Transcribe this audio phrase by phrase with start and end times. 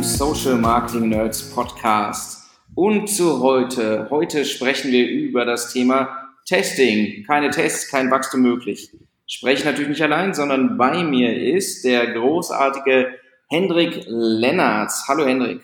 [0.00, 2.48] Vom Social Marketing Nerds Podcast.
[2.74, 4.06] Und zu heute.
[4.08, 7.22] Heute sprechen wir über das Thema Testing.
[7.26, 8.96] Keine Tests, kein Wachstum möglich.
[9.26, 13.08] Spreche natürlich nicht allein, sondern bei mir ist der großartige
[13.50, 15.04] Hendrik Lennartz.
[15.06, 15.60] Hallo Hendrik.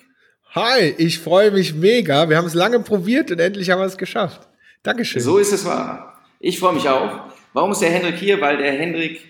[0.54, 2.28] Hi, ich freue mich mega.
[2.28, 4.46] Wir haben es lange probiert und endlich haben wir es geschafft.
[4.82, 5.22] Dankeschön.
[5.22, 6.20] So ist es wahr.
[6.40, 7.30] Ich freue mich auch.
[7.54, 8.38] Warum ist der Hendrik hier?
[8.42, 9.22] Weil der Hendrik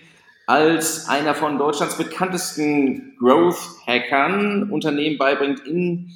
[0.47, 6.09] als einer von Deutschlands bekanntesten Growth-Hackern Unternehmen beibringt, in,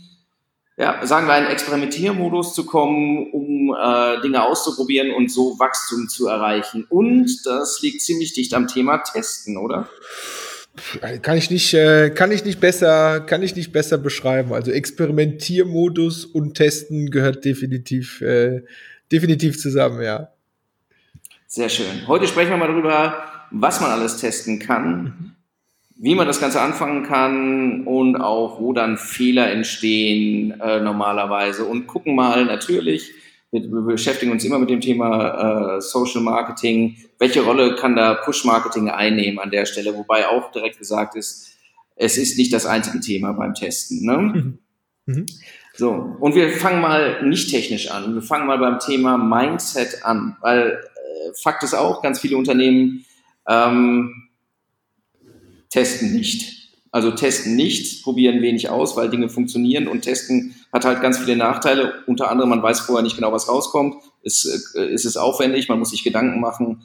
[0.77, 6.27] ja, sagen wir, einen Experimentiermodus zu kommen, um äh, Dinge auszuprobieren und so Wachstum zu
[6.27, 6.87] erreichen.
[6.89, 9.89] Und das liegt ziemlich dicht am Thema Testen, oder?
[11.21, 14.53] Kann ich nicht, äh, kann ich nicht besser, kann ich nicht besser beschreiben.
[14.53, 18.61] Also Experimentiermodus und Testen gehört definitiv, äh,
[19.11, 20.29] definitiv zusammen, ja.
[21.47, 22.07] Sehr schön.
[22.07, 25.31] Heute sprechen wir mal darüber, was man alles testen kann, mhm.
[25.97, 31.87] wie man das Ganze anfangen kann und auch wo dann Fehler entstehen äh, normalerweise und
[31.87, 33.11] gucken mal natürlich,
[33.51, 38.15] wir, wir, beschäftigen uns immer mit dem Thema äh, Social Marketing, welche Rolle kann da
[38.15, 41.51] Push Marketing einnehmen an der Stelle, wobei auch direkt gesagt ist,
[41.95, 44.05] es ist nicht das einzige Thema beim Testen.
[44.05, 44.17] Ne?
[44.17, 44.59] Mhm.
[45.05, 45.25] Mhm.
[45.75, 48.13] So, und wir fangen mal nicht technisch an.
[48.13, 53.05] Wir fangen mal beim Thema Mindset an, weil äh, Fakt ist auch, ganz viele Unternehmen
[53.51, 54.29] ähm,
[55.69, 56.61] testen nicht.
[56.93, 61.37] Also testen nicht, probieren wenig aus, weil Dinge funktionieren und testen hat halt ganz viele
[61.37, 61.93] Nachteile.
[62.05, 63.95] Unter anderem, man weiß vorher nicht genau, was rauskommt.
[64.23, 66.83] Es, äh, es ist aufwendig, man muss sich Gedanken machen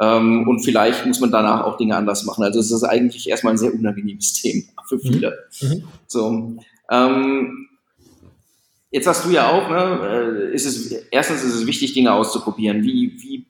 [0.00, 2.44] ähm, und vielleicht muss man danach auch Dinge anders machen.
[2.44, 5.38] Also es ist eigentlich erstmal ein sehr unangenehmes Thema für viele.
[5.60, 5.68] Mhm.
[5.68, 5.82] mhm.
[6.06, 6.56] So,
[6.90, 7.68] ähm,
[8.90, 12.82] jetzt hast du ja auch, ne, äh, ist es, erstens ist es wichtig, Dinge auszuprobieren.
[12.82, 13.46] Wie, wie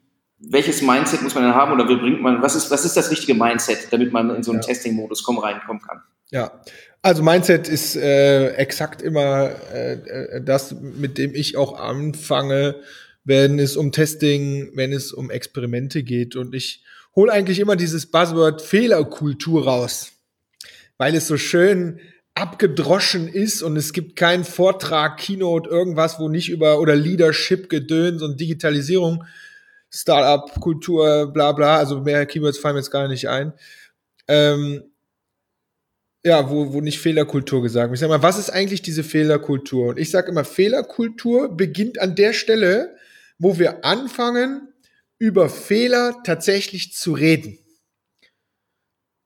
[0.48, 3.10] welches Mindset muss man denn haben oder wie bringt man, was ist, was ist das
[3.10, 4.66] richtige Mindset, damit man in so einen ja.
[4.66, 6.02] Testing-Modus reinkommen kann?
[6.30, 6.62] Ja,
[7.02, 12.76] also Mindset ist äh, exakt immer äh, äh, das, mit dem ich auch anfange,
[13.24, 16.34] wenn es um Testing, wenn es um Experimente geht.
[16.36, 20.12] Und ich hole eigentlich immer dieses Buzzword Fehlerkultur raus,
[20.98, 22.00] weil es so schön
[22.34, 28.22] abgedroschen ist und es gibt keinen Vortrag, Keynote, irgendwas, wo nicht über oder Leadership, Gedöns
[28.22, 29.24] und Digitalisierung
[29.94, 33.52] Startup-Kultur, bla bla, also mehr Keywords fallen mir jetzt gar nicht ein.
[34.28, 34.82] Ähm,
[36.24, 37.96] ja, wo, wo nicht Fehlerkultur gesagt wird.
[37.96, 39.88] Ich sag mal, was ist eigentlich diese Fehlerkultur?
[39.88, 42.96] Und ich sage immer, Fehlerkultur beginnt an der Stelle,
[43.38, 44.68] wo wir anfangen,
[45.18, 47.61] über Fehler tatsächlich zu reden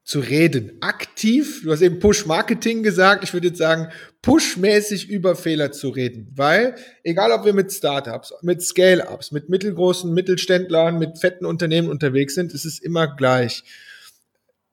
[0.06, 0.78] zu reden.
[0.82, 3.88] Aktiv, du hast eben Push-Marketing gesagt, ich würde jetzt sagen,
[4.22, 6.32] push-mäßig über Fehler zu reden.
[6.36, 12.36] Weil, egal ob wir mit Startups, mit Scale-Ups, mit mittelgroßen Mittelständlern, mit fetten Unternehmen unterwegs
[12.36, 13.64] sind, ist es immer gleich.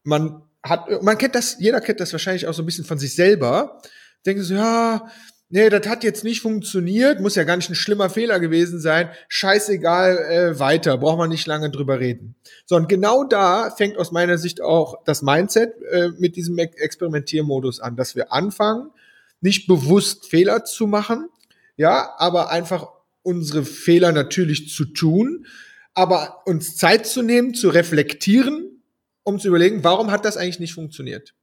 [0.03, 3.15] Man hat, man kennt das, jeder kennt das wahrscheinlich auch so ein bisschen von sich
[3.15, 3.81] selber.
[4.27, 5.09] Denken so, ja,
[5.53, 9.09] nee, das hat jetzt nicht funktioniert, muss ja gar nicht ein schlimmer Fehler gewesen sein,
[9.27, 12.33] scheißegal, äh, weiter, braucht man nicht lange drüber reden.
[12.65, 17.79] So, und genau da fängt aus meiner Sicht auch das Mindset äh, mit diesem Experimentiermodus
[17.79, 18.89] an, dass wir anfangen,
[19.41, 21.29] nicht bewusst Fehler zu machen,
[21.77, 22.87] ja, aber einfach
[23.21, 25.45] unsere Fehler natürlich zu tun,
[25.93, 28.81] aber uns Zeit zu nehmen, zu reflektieren,
[29.21, 31.35] um zu überlegen, warum hat das eigentlich nicht funktioniert?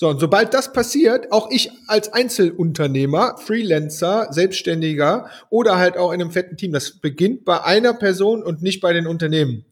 [0.00, 6.20] So, und sobald das passiert, auch ich als Einzelunternehmer, Freelancer, Selbstständiger oder halt auch in
[6.20, 9.64] einem fetten Team, das beginnt bei einer Person und nicht bei den Unternehmen.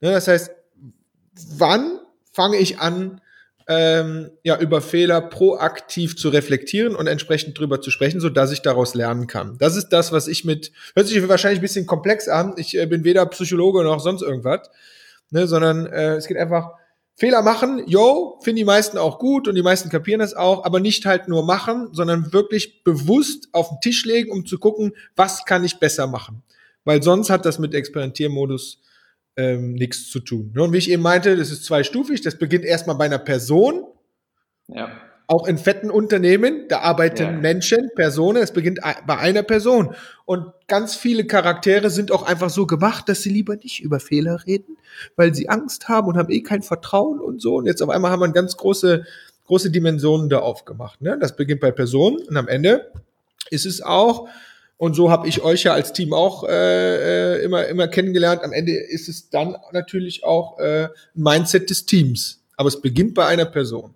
[0.00, 0.50] Ne, das heißt,
[1.56, 2.00] wann
[2.32, 3.20] fange ich an,
[3.68, 8.62] ähm, ja, über Fehler proaktiv zu reflektieren und entsprechend drüber zu sprechen, so dass ich
[8.62, 9.56] daraus lernen kann.
[9.58, 12.54] Das ist das, was ich mit, hört sich wahrscheinlich ein bisschen komplex an.
[12.56, 14.68] Ich äh, bin weder Psychologe noch sonst irgendwas,
[15.30, 16.72] ne, sondern äh, es geht einfach,
[17.20, 20.80] Fehler machen, yo, finden die meisten auch gut und die meisten kapieren das auch, aber
[20.80, 25.44] nicht halt nur machen, sondern wirklich bewusst auf den Tisch legen, um zu gucken, was
[25.44, 26.42] kann ich besser machen.
[26.84, 28.80] Weil sonst hat das mit Experimentiermodus
[29.36, 30.54] ähm, nichts zu tun.
[30.56, 33.84] Und wie ich eben meinte, das ist zweistufig, das beginnt erstmal bei einer Person.
[34.68, 34.90] Ja
[35.30, 37.30] auch in fetten Unternehmen, da arbeiten ja.
[37.30, 39.94] Menschen, Personen, es beginnt bei einer Person.
[40.24, 44.44] Und ganz viele Charaktere sind auch einfach so gemacht, dass sie lieber nicht über Fehler
[44.44, 44.76] reden,
[45.14, 47.54] weil sie Angst haben und haben eh kein Vertrauen und so.
[47.54, 49.04] Und jetzt auf einmal haben wir ganz große,
[49.46, 51.00] große Dimensionen da aufgemacht.
[51.00, 51.16] Ne?
[51.20, 52.90] Das beginnt bei Personen und am Ende
[53.50, 54.28] ist es auch,
[54.78, 58.52] und so habe ich euch ja als Team auch äh, äh immer, immer kennengelernt, am
[58.52, 62.42] Ende ist es dann natürlich auch äh, ein Mindset des Teams.
[62.56, 63.94] Aber es beginnt bei einer Person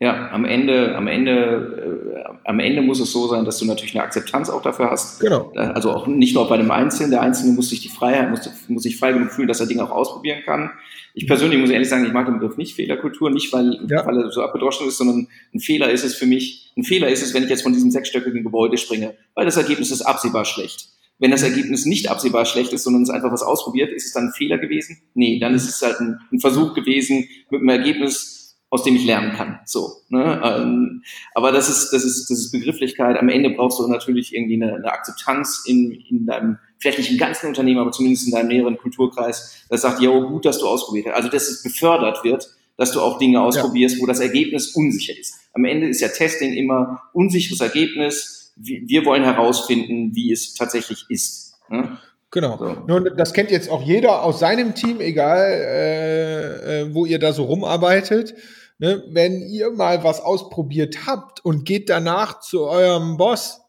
[0.00, 4.04] ja, am Ende, am Ende am Ende muss es so sein, dass du natürlich eine
[4.04, 5.20] Akzeptanz auch dafür hast.
[5.20, 5.52] Genau.
[5.54, 7.10] Also auch nicht nur bei dem Einzelnen.
[7.10, 9.84] Der Einzelne muss sich die Freiheit, muss, muss sich frei genug fühlen, dass er Dinge
[9.84, 10.70] auch ausprobieren kann.
[11.14, 14.06] Ich persönlich muss ehrlich sagen, ich mag den Begriff nicht Fehlerkultur, nicht weil, ja.
[14.06, 17.22] weil er so abgedroschen ist, sondern ein Fehler ist es für mich, ein Fehler ist
[17.22, 20.88] es, wenn ich jetzt von diesem sechsstöckigen Gebäude springe, weil das Ergebnis ist absehbar schlecht.
[21.18, 24.28] Wenn das Ergebnis nicht absehbar schlecht ist, sondern es einfach was ausprobiert, ist es dann
[24.28, 24.98] ein Fehler gewesen?
[25.14, 28.39] Nee, dann ist es halt ein, ein Versuch gewesen mit einem Ergebnis,
[28.70, 29.58] aus dem ich lernen kann.
[29.64, 30.02] So.
[30.08, 30.40] Ne?
[30.42, 31.02] Ähm,
[31.34, 33.18] aber das ist, das ist, das ist Begrifflichkeit.
[33.18, 37.18] Am Ende brauchst du natürlich irgendwie eine, eine Akzeptanz in, in deinem, vielleicht nicht im
[37.18, 40.68] ganzen Unternehmen, aber zumindest in deinem näheren Kulturkreis, das sagt, ja, oh, gut, dass du
[40.68, 41.14] ausprobiert hast.
[41.14, 44.02] Also, dass es befördert wird, dass du auch Dinge ausprobierst, ja.
[44.02, 45.34] wo das Ergebnis unsicher ist.
[45.52, 48.54] Am Ende ist ja Testing immer unsicheres Ergebnis.
[48.56, 51.54] Wir wollen herausfinden, wie es tatsächlich ist.
[51.68, 51.98] Ne?
[52.30, 52.58] Genau.
[52.58, 52.76] So.
[52.86, 57.32] Nur das kennt jetzt auch jeder aus seinem Team, egal äh, äh, wo ihr da
[57.32, 58.34] so rumarbeitet.
[58.78, 59.04] Ne?
[59.08, 63.60] Wenn ihr mal was ausprobiert habt und geht danach zu eurem Boss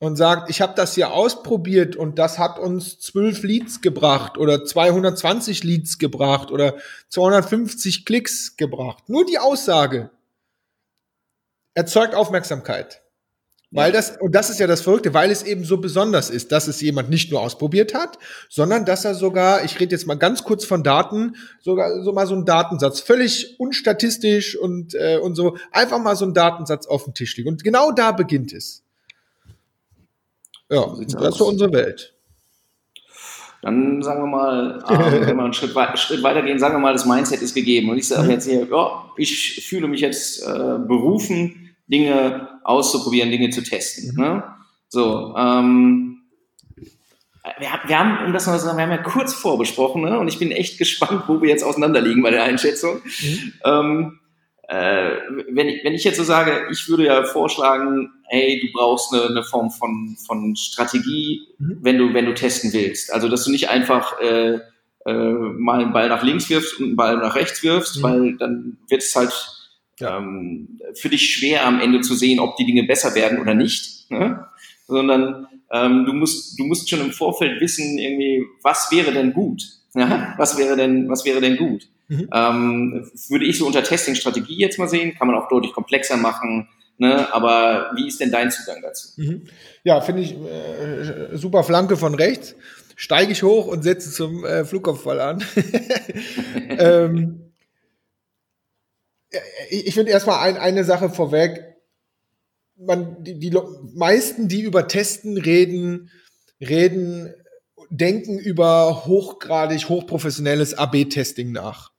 [0.00, 4.64] und sagt, ich habe das hier ausprobiert und das hat uns zwölf Leads gebracht oder
[4.64, 6.76] 220 Leads gebracht oder
[7.08, 9.08] 250 Klicks gebracht.
[9.08, 10.10] Nur die Aussage
[11.72, 13.03] erzeugt Aufmerksamkeit.
[13.74, 16.68] Weil das, und das ist ja das Verrückte, weil es eben so besonders ist, dass
[16.68, 20.44] es jemand nicht nur ausprobiert hat, sondern dass er sogar, ich rede jetzt mal ganz
[20.44, 25.56] kurz von Daten, sogar so mal so einen Datensatz, völlig unstatistisch und, äh, und so,
[25.72, 27.48] einfach mal so einen Datensatz auf den Tisch liegt.
[27.48, 28.84] Und genau da beginnt es.
[30.70, 32.14] Ja, das ist so unsere Welt.
[33.60, 36.78] Dann sagen wir mal, ähm, wenn wir einen Schritt, wei Schritt weiter gehen, sagen wir
[36.78, 37.90] mal, das Mindset ist gegeben.
[37.90, 38.30] Und ich sage mhm.
[38.30, 44.14] jetzt hier, ja, ich fühle mich jetzt äh, berufen, Dinge auszuprobieren, Dinge zu testen.
[44.14, 44.22] Mhm.
[44.22, 44.44] Ne?
[44.88, 46.22] So, ähm,
[47.58, 50.18] wir, wir, haben, um das mal zu sagen, wir haben ja kurz vorbesprochen, ne?
[50.18, 53.02] und ich bin echt gespannt, wo wir jetzt auseinanderliegen bei der Einschätzung.
[53.04, 53.52] Mhm.
[53.64, 54.20] Ähm,
[54.68, 55.16] äh,
[55.50, 59.26] wenn, ich, wenn ich jetzt so sage, ich würde ja vorschlagen, hey, du brauchst eine,
[59.26, 61.78] eine Form von, von Strategie, mhm.
[61.82, 63.12] wenn du, wenn du testen willst.
[63.12, 64.58] Also, dass du nicht einfach äh,
[65.04, 68.02] äh, mal einen Ball nach links wirfst und einen Ball nach rechts wirfst, mhm.
[68.02, 69.32] weil dann wird es halt
[70.00, 70.18] ja.
[70.18, 74.10] ähm, für dich schwer am Ende zu sehen, ob die Dinge besser werden oder nicht,
[74.10, 74.46] ne?
[74.86, 79.62] sondern ähm, du musst du musst schon im Vorfeld wissen irgendwie, was wäre denn gut,
[79.94, 80.34] ja?
[80.36, 81.88] was wäre denn was wäre denn gut.
[82.08, 82.28] Mhm.
[82.32, 86.68] Ähm, würde ich so unter Testing-Strategie jetzt mal sehen, kann man auch deutlich komplexer machen.
[86.98, 87.32] Ne?
[87.32, 89.08] Aber wie ist denn dein Zugang dazu?
[89.16, 89.42] Mhm.
[89.84, 92.54] Ja, finde ich äh, super Flanke von rechts.
[92.96, 95.44] Steige ich hoch und setze zum äh, Flugkopfball an.
[96.78, 97.53] ähm,
[99.70, 101.76] ich finde erstmal ein, eine Sache vorweg.
[102.76, 103.56] Man, die, die
[103.94, 106.10] meisten, die über Testen reden,
[106.60, 107.32] reden,
[107.90, 111.92] denken über hochgradig, hochprofessionelles AB-Testing nach.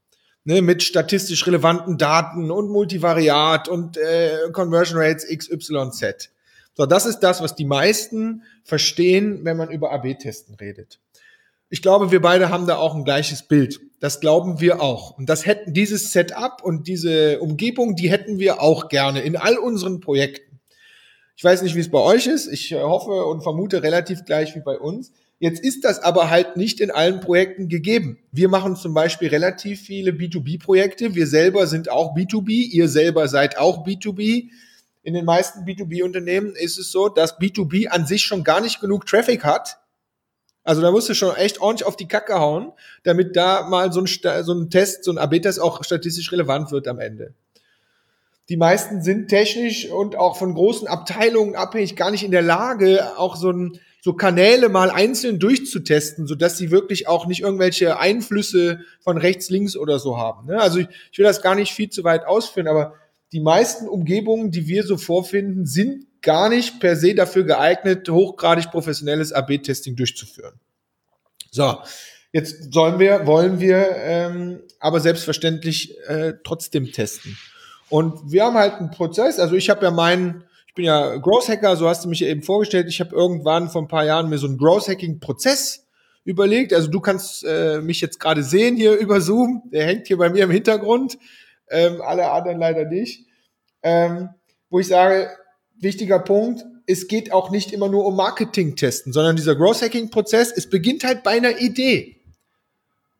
[0.47, 6.29] Ne, mit statistisch relevanten Daten und Multivariat und äh, Conversion Rates XYZ.
[6.75, 10.99] So, das ist das, was die meisten verstehen, wenn man über AB-Testen redet.
[11.69, 13.79] Ich glaube, wir beide haben da auch ein gleiches Bild.
[13.99, 15.17] Das glauben wir auch.
[15.17, 19.57] Und das hätten dieses Setup und diese Umgebung, die hätten wir auch gerne in all
[19.57, 20.59] unseren Projekten.
[21.37, 22.47] Ich weiß nicht, wie es bei euch ist.
[22.47, 25.11] Ich äh, hoffe und vermute relativ gleich wie bei uns.
[25.39, 28.19] Jetzt ist das aber halt nicht in allen Projekten gegeben.
[28.31, 31.13] Wir machen zum Beispiel relativ viele B2B-Projekte.
[31.13, 32.49] Wir selber sind auch B2B.
[32.49, 34.49] Ihr selber seid auch B2B.
[35.03, 39.05] In den meisten B2B-Unternehmen ist es so, dass B2B an sich schon gar nicht genug
[39.05, 39.77] Traffic hat,
[40.65, 44.01] also da musst du schon echt ordentlich auf die Kacke hauen, damit da mal so
[44.01, 44.07] ein,
[44.43, 47.33] so ein Test, so ein AB-Test auch statistisch relevant wird am Ende.
[48.49, 53.17] Die meisten sind technisch und auch von großen Abteilungen abhängig gar nicht in der Lage,
[53.17, 57.99] auch so ein so Kanäle mal einzeln durchzutesten, so dass sie wirklich auch nicht irgendwelche
[57.99, 60.47] Einflüsse von rechts, links oder so haben.
[60.47, 60.59] Ne?
[60.59, 62.93] Also ich, ich will das gar nicht viel zu weit ausführen, aber
[63.31, 68.71] die meisten Umgebungen, die wir so vorfinden, sind gar nicht per se dafür geeignet, hochgradig
[68.71, 70.59] professionelles AB-Testing durchzuführen.
[71.51, 71.77] So,
[72.33, 77.37] jetzt sollen wir, wollen wir ähm, aber selbstverständlich äh, trotzdem testen.
[77.89, 81.47] Und wir haben halt einen Prozess, also ich habe ja meinen, ich bin ja Growth
[81.47, 84.27] Hacker, so hast du mich ja eben vorgestellt, ich habe irgendwann vor ein paar Jahren
[84.27, 85.87] mir so einen Growth Hacking Prozess
[86.23, 86.73] überlegt.
[86.73, 90.29] Also du kannst äh, mich jetzt gerade sehen hier über Zoom, der hängt hier bei
[90.29, 91.19] mir im Hintergrund,
[91.69, 93.27] ähm, alle anderen leider nicht.
[93.83, 94.29] Ähm,
[94.71, 95.29] wo ich sage,
[95.79, 101.03] wichtiger Punkt, es geht auch nicht immer nur um Marketing-Testen, sondern dieser Growth-Hacking-Prozess, es beginnt
[101.03, 102.17] halt bei einer Idee.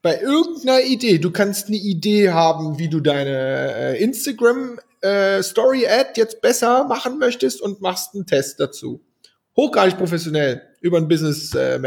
[0.01, 1.17] Bei irgendeiner Idee.
[1.17, 5.41] Du kannst eine Idee haben, wie du deine äh, Instagram äh,
[6.15, 9.01] jetzt besser machen möchtest und machst einen Test dazu.
[9.55, 11.79] Hochgradig professionell über einen Business äh.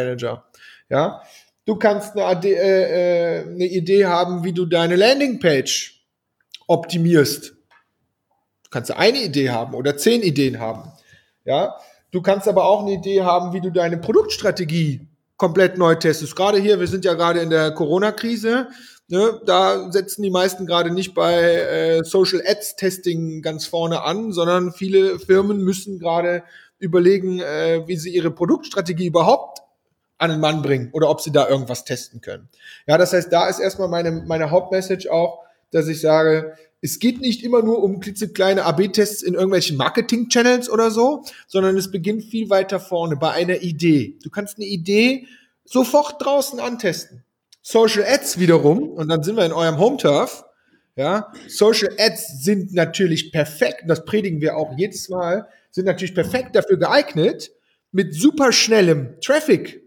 [0.88, 1.22] Ja.
[1.64, 6.02] Du kannst eine, eine Idee haben, wie du deine Landingpage
[6.66, 7.57] optimierst
[8.68, 10.92] Du kannst eine Idee haben oder zehn Ideen haben.
[11.44, 11.76] Ja,
[12.10, 15.08] du kannst aber auch eine Idee haben, wie du deine Produktstrategie
[15.38, 16.36] komplett neu testest.
[16.36, 18.68] Gerade hier, wir sind ja gerade in der Corona-Krise.
[19.10, 24.32] Ne, da setzen die meisten gerade nicht bei äh, Social Ads Testing ganz vorne an,
[24.32, 26.42] sondern viele Firmen müssen gerade
[26.78, 29.60] überlegen, äh, wie sie ihre Produktstrategie überhaupt
[30.18, 32.50] an den Mann bringen oder ob sie da irgendwas testen können.
[32.86, 37.20] Ja, das heißt, da ist erstmal meine, meine Hauptmessage auch, dass ich sage, es geht
[37.20, 42.50] nicht immer nur um klitzekleine AB-Tests in irgendwelchen Marketing-Channels oder so, sondern es beginnt viel
[42.50, 44.16] weiter vorne bei einer Idee.
[44.22, 45.26] Du kannst eine Idee
[45.64, 47.24] sofort draußen antesten.
[47.62, 50.44] Social Ads wiederum, und dann sind wir in eurem Home-Turf,
[50.96, 56.14] ja, Social Ads sind natürlich perfekt, und das predigen wir auch jedes Mal, sind natürlich
[56.14, 57.50] perfekt dafür geeignet,
[57.92, 59.82] mit super schnellem Traffic,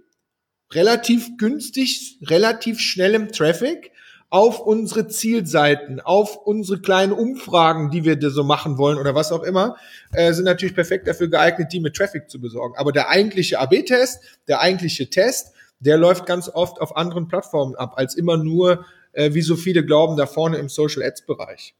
[0.73, 3.91] relativ günstig, relativ schnellem Traffic,
[4.31, 9.33] auf unsere Zielseiten, auf unsere kleinen Umfragen, die wir da so machen wollen oder was
[9.33, 9.75] auch immer,
[10.13, 12.75] äh, sind natürlich perfekt dafür geeignet, die mit Traffic zu besorgen.
[12.77, 17.95] Aber der eigentliche AB-Test, der eigentliche Test, der läuft ganz oft auf anderen Plattformen ab,
[17.97, 21.75] als immer nur, äh, wie so viele glauben, da vorne im Social Ads Bereich.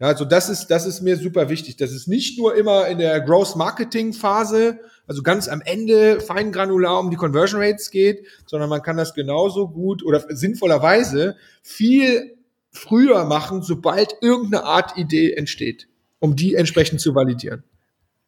[0.00, 1.76] Ja, also das ist, das ist mir super wichtig.
[1.76, 4.78] Das ist nicht nur immer in der Growth Marketing Phase,
[5.08, 9.68] also ganz am Ende feingranular um die Conversion Rates geht, sondern man kann das genauso
[9.68, 12.36] gut oder sinnvollerweise viel
[12.70, 15.88] früher machen, sobald irgendeine Art Idee entsteht,
[16.20, 17.64] um die entsprechend zu validieren.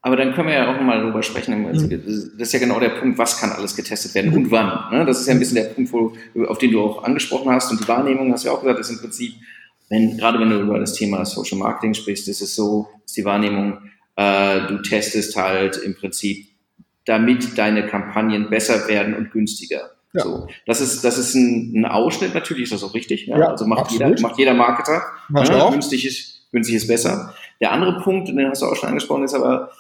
[0.02, 1.60] Aber dann können wir ja auch nochmal darüber sprechen.
[1.60, 2.02] Mhm.
[2.38, 4.90] Das ist ja genau der Punkt, was kann alles getestet werden und wann.
[4.90, 5.04] Ne?
[5.04, 6.14] Das ist ja ein bisschen der Punkt, wo,
[6.46, 7.70] auf den du auch angesprochen hast.
[7.70, 9.34] Und die Wahrnehmung, hast du ja auch gesagt, ist im Prinzip,
[9.90, 13.24] wenn, gerade wenn du über das Thema Social Marketing sprichst, ist es so, ist die
[13.24, 13.78] Wahrnehmung,
[14.16, 16.46] äh, du testest halt im Prinzip,
[17.04, 19.90] damit deine Kampagnen besser werden und günstiger.
[20.12, 20.22] Ja.
[20.22, 23.26] So, das ist, das ist ein, ein, Ausschnitt, natürlich ist das auch richtig.
[23.26, 23.38] Ja?
[23.38, 25.02] ja also macht jeder, macht jeder Marketer.
[25.34, 27.34] Ja, günstig ist, günstig ist besser.
[27.60, 29.70] Der andere Punkt, den hast du auch schon angesprochen, ist aber,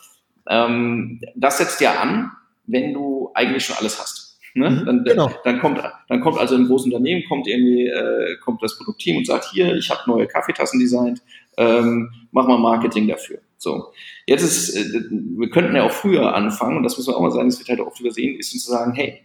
[0.48, 2.32] ähm, das setzt ja an,
[2.66, 4.19] wenn du eigentlich schon alles hast.
[4.54, 4.70] Ne?
[4.70, 5.30] Mhm, dann, genau.
[5.44, 9.26] dann, kommt, dann kommt also im großen Unternehmen kommt irgendwie äh, kommt das Produktteam und
[9.26, 11.22] sagt hier, ich habe neue Kaffeetassen designt,
[11.56, 13.38] ähm, mach mal Marketing dafür.
[13.58, 13.92] So,
[14.26, 17.30] jetzt ist, äh, wir könnten ja auch früher anfangen und das muss man auch mal
[17.30, 19.20] sagen, das wird halt oft übersehen, ist zu sagen, hey,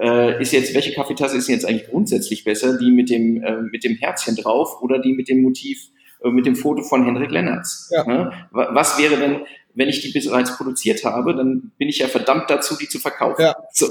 [0.00, 3.84] äh, ist jetzt welche Kaffeetasse ist jetzt eigentlich grundsätzlich besser, die mit dem äh, mit
[3.84, 5.88] dem Herzchen drauf oder die mit dem Motiv
[6.24, 7.90] äh, mit dem Foto von Henrik Lennertz?
[7.92, 8.04] Ja.
[8.06, 8.32] Ne?
[8.50, 9.40] Was wäre denn
[9.74, 13.42] wenn ich die bereits produziert habe, dann bin ich ja verdammt dazu, die zu verkaufen.
[13.42, 13.56] Ja.
[13.72, 13.86] So,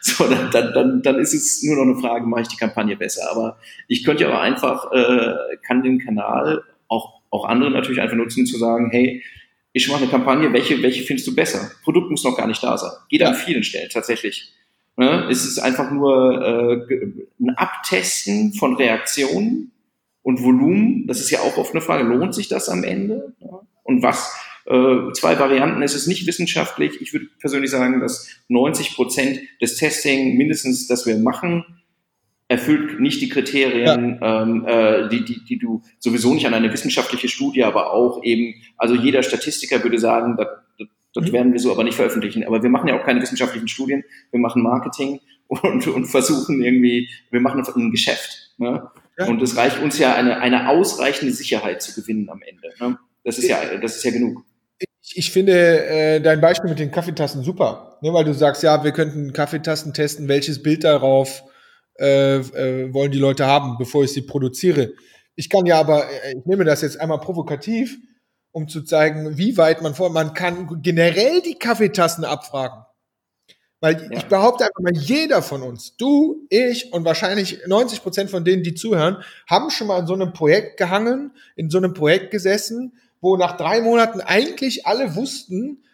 [0.00, 3.30] so dann, dann, dann ist es nur noch eine Frage, mache ich die Kampagne besser.
[3.30, 8.16] Aber ich könnte ja auch einfach, äh, kann den Kanal auch, auch andere natürlich einfach
[8.16, 9.22] nutzen, zu sagen, hey,
[9.72, 11.70] ich mache eine Kampagne, welche, welche findest du besser?
[11.84, 12.90] Produkt muss noch gar nicht da sein.
[13.08, 13.28] Geht ja.
[13.28, 14.52] an vielen Stellen tatsächlich.
[14.96, 15.28] Ne?
[15.30, 17.04] Es ist einfach nur äh,
[17.40, 19.72] ein Abtesten von Reaktionen
[20.22, 21.06] und Volumen.
[21.06, 23.34] Das ist ja auch oft eine Frage, lohnt sich das am Ende?
[23.40, 23.60] Ja?
[23.84, 24.34] Und was,
[24.66, 25.82] äh, zwei Varianten.
[25.82, 27.00] Es ist nicht wissenschaftlich.
[27.00, 31.64] Ich würde persönlich sagen, dass 90 Prozent des Testing mindestens, das wir machen,
[32.52, 34.42] erfüllt nicht die Kriterien, ja.
[34.42, 38.54] ähm, äh, die, die, die du sowieso nicht an eine wissenschaftliche Studie, aber auch eben,
[38.76, 41.32] also jeder Statistiker würde sagen, das, das, das mhm.
[41.32, 42.44] werden wir so aber nicht veröffentlichen.
[42.44, 47.08] Aber wir machen ja auch keine wissenschaftlichen Studien, wir machen Marketing und, und versuchen irgendwie,
[47.30, 48.52] wir machen ein Geschäft.
[48.58, 48.88] Ne?
[49.18, 49.26] Ja.
[49.26, 52.72] Und es reicht uns ja eine, eine ausreichende Sicherheit zu gewinnen am Ende.
[52.80, 52.98] Ne?
[53.24, 54.44] Das ist ja, das ist ja genug
[55.16, 58.92] ich, finde äh, dein Beispiel mit den Kaffeetassen super, ne, weil du sagst, ja, wir
[58.92, 61.42] könnten Kaffeetassen testen, welches Bild darauf
[61.98, 64.92] äh, äh, wollen die Leute haben, bevor ich sie produziere.
[65.34, 67.98] Ich kann ja aber, äh, ich nehme das jetzt einmal provokativ,
[68.50, 72.84] um zu zeigen, wie weit man vor, man kann generell die Kaffeetassen abfragen.
[73.80, 74.18] Weil ja.
[74.18, 78.62] ich behaupte einfach mal, jeder von uns, du, ich und wahrscheinlich 90 Prozent von denen,
[78.62, 82.92] die zuhören, haben schon mal in so einem Projekt gehangen, in so einem Projekt gesessen,
[83.22, 85.84] wo nach drei Monaten eigentlich alle wussten,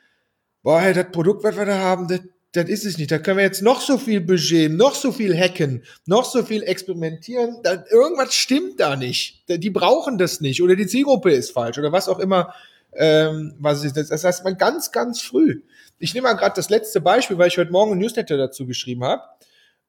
[0.62, 2.20] boah, das Produkt, was wir da haben, das,
[2.52, 3.12] das ist es nicht.
[3.12, 6.62] Da können wir jetzt noch so viel Budget, noch so viel hacken, noch so viel
[6.62, 7.58] experimentieren.
[7.62, 9.44] Da, irgendwas stimmt da nicht.
[9.48, 12.54] Die brauchen das nicht oder die Zielgruppe ist falsch oder was auch immer.
[12.94, 14.08] Ähm, was ist das?
[14.08, 15.60] Das heißt, man ganz, ganz früh.
[15.98, 19.04] Ich nehme mal gerade das letzte Beispiel, weil ich heute Morgen ein Newsletter dazu geschrieben
[19.04, 19.22] habe.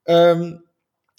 [0.05, 0.63] Ähm,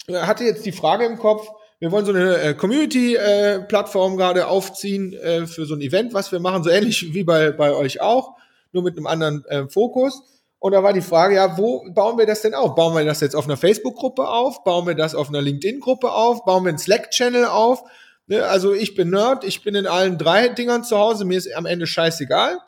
[0.07, 1.49] hatte jetzt die Frage im Kopf,
[1.81, 6.31] wir wollen so eine äh, Community-Plattform äh, gerade aufziehen äh, für so ein Event, was
[6.31, 8.35] wir machen, so ähnlich wie bei, bei euch auch,
[8.71, 10.21] nur mit einem anderen äh, Fokus.
[10.59, 12.75] Und da war die Frage, ja, wo bauen wir das denn auf?
[12.75, 14.63] Bauen wir das jetzt auf einer Facebook-Gruppe auf?
[14.63, 16.45] Bauen wir das auf einer LinkedIn-Gruppe auf?
[16.45, 17.83] Bauen wir einen Slack-Channel auf?
[18.27, 18.45] Ne?
[18.45, 21.65] Also ich bin Nerd, ich bin in allen drei Dingern zu Hause, mir ist am
[21.65, 22.59] Ende scheißegal.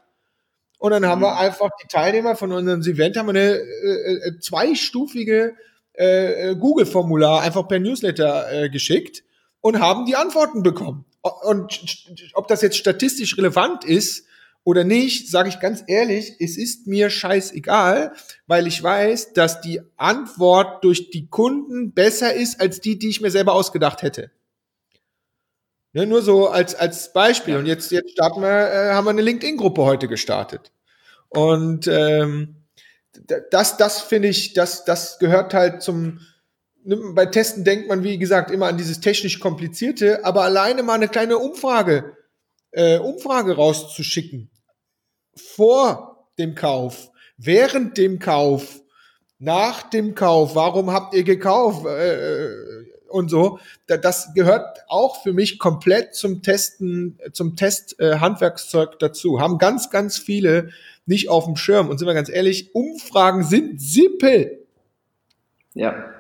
[0.80, 1.38] Und dann haben wir mhm.
[1.38, 5.54] einfach die Teilnehmer von unserem Event haben eine äh, äh, zweistufige
[5.94, 9.24] äh, äh, Google-Formular einfach per Newsletter äh, geschickt
[9.62, 11.06] und haben die Antworten bekommen.
[11.22, 11.80] und
[12.34, 14.26] ob das jetzt statistisch relevant ist
[14.64, 18.14] oder nicht, sage ich ganz ehrlich, es ist mir scheißegal,
[18.48, 23.22] weil ich weiß, dass die Antwort durch die Kunden besser ist als die, die ich
[23.22, 24.32] mir selber ausgedacht hätte.
[25.92, 27.56] Ne, nur so als, als Beispiel.
[27.56, 30.72] Und jetzt, jetzt starten wir, äh, haben wir eine LinkedIn-Gruppe heute gestartet.
[31.30, 32.63] Und ähm,
[33.52, 36.20] das, das finde ich, das, das gehört halt zum,
[36.84, 40.96] ne, bei Testen denkt man, wie gesagt, immer an dieses technisch komplizierte, aber alleine mal
[40.96, 42.16] eine kleine Umfrage,
[42.72, 44.50] äh, Umfrage rauszuschicken.
[45.36, 48.82] Vor dem Kauf, während dem Kauf,
[49.40, 51.86] nach dem Kauf, warum habt ihr gekauft?
[51.86, 52.50] Äh,
[53.14, 53.60] und so.
[53.88, 59.40] Das gehört auch für mich komplett zum Testen, zum Test äh, Handwerkszeug dazu.
[59.40, 60.70] Haben ganz, ganz viele
[61.06, 61.90] nicht auf dem Schirm.
[61.90, 64.60] Und sind wir ganz ehrlich, Umfragen sind simpel.
[65.74, 66.14] Ja.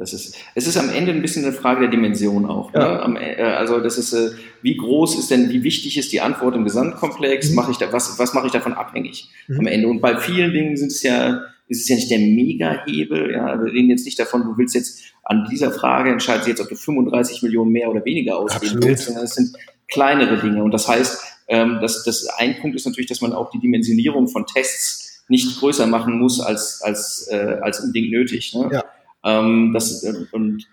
[0.00, 2.72] Das ist, es ist am Ende ein bisschen eine Frage der Dimension auch.
[2.72, 2.80] Ne?
[2.80, 3.06] Ja.
[3.06, 3.38] Ne?
[3.38, 4.30] Äh, also das ist, äh,
[4.62, 7.50] wie groß ist denn, wie wichtig ist die Antwort im Gesamtkomplex?
[7.50, 7.56] Mhm.
[7.56, 9.60] Mache ich da, was, was mache ich davon abhängig mhm.
[9.60, 9.88] am Ende?
[9.88, 13.32] Und bei vielen Dingen sind es ja, ist es ja nicht der Mega-Hebel.
[13.32, 16.68] Ja, wir reden jetzt nicht davon, du willst jetzt an dieser Frage entscheidest jetzt, ob
[16.68, 19.56] du 35 Millionen mehr oder weniger ausgeben willst, sondern es sind
[19.88, 20.64] kleinere Dinge.
[20.64, 24.28] Und das heißt, ähm, dass das ein Punkt ist natürlich, dass man auch die Dimensionierung
[24.28, 28.52] von Tests nicht größer machen muss als als äh, als unbedingt nötig.
[28.54, 28.68] Ne?
[28.72, 28.84] Ja.
[29.24, 30.66] Ähm, das, äh, und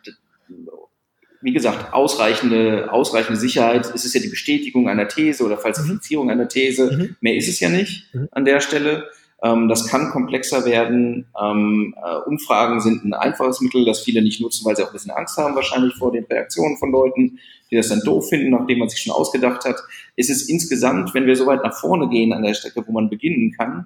[1.42, 3.92] wie gesagt, ausreichende, ausreichende Sicherheit.
[3.94, 6.32] Es ist ja die Bestätigung einer These oder Falsifizierung mhm.
[6.32, 6.92] einer These.
[6.92, 7.16] Mhm.
[7.22, 8.27] Mehr ist es ja nicht mhm.
[8.32, 9.08] an der Stelle.
[9.44, 11.27] Ähm, das kann komplexer werden.
[11.39, 14.94] Ähm, äh, Umfragen sind ein einfaches Mittel, das viele nicht nutzen, weil sie auch ein
[14.94, 17.39] bisschen Angst haben wahrscheinlich vor den Reaktionen von Leuten,
[17.70, 19.77] die das dann doof finden, nachdem man sich schon ausgedacht hat.
[20.15, 23.10] Es ist insgesamt, wenn wir so weit nach vorne gehen an der Strecke, wo man
[23.10, 23.86] beginnen kann,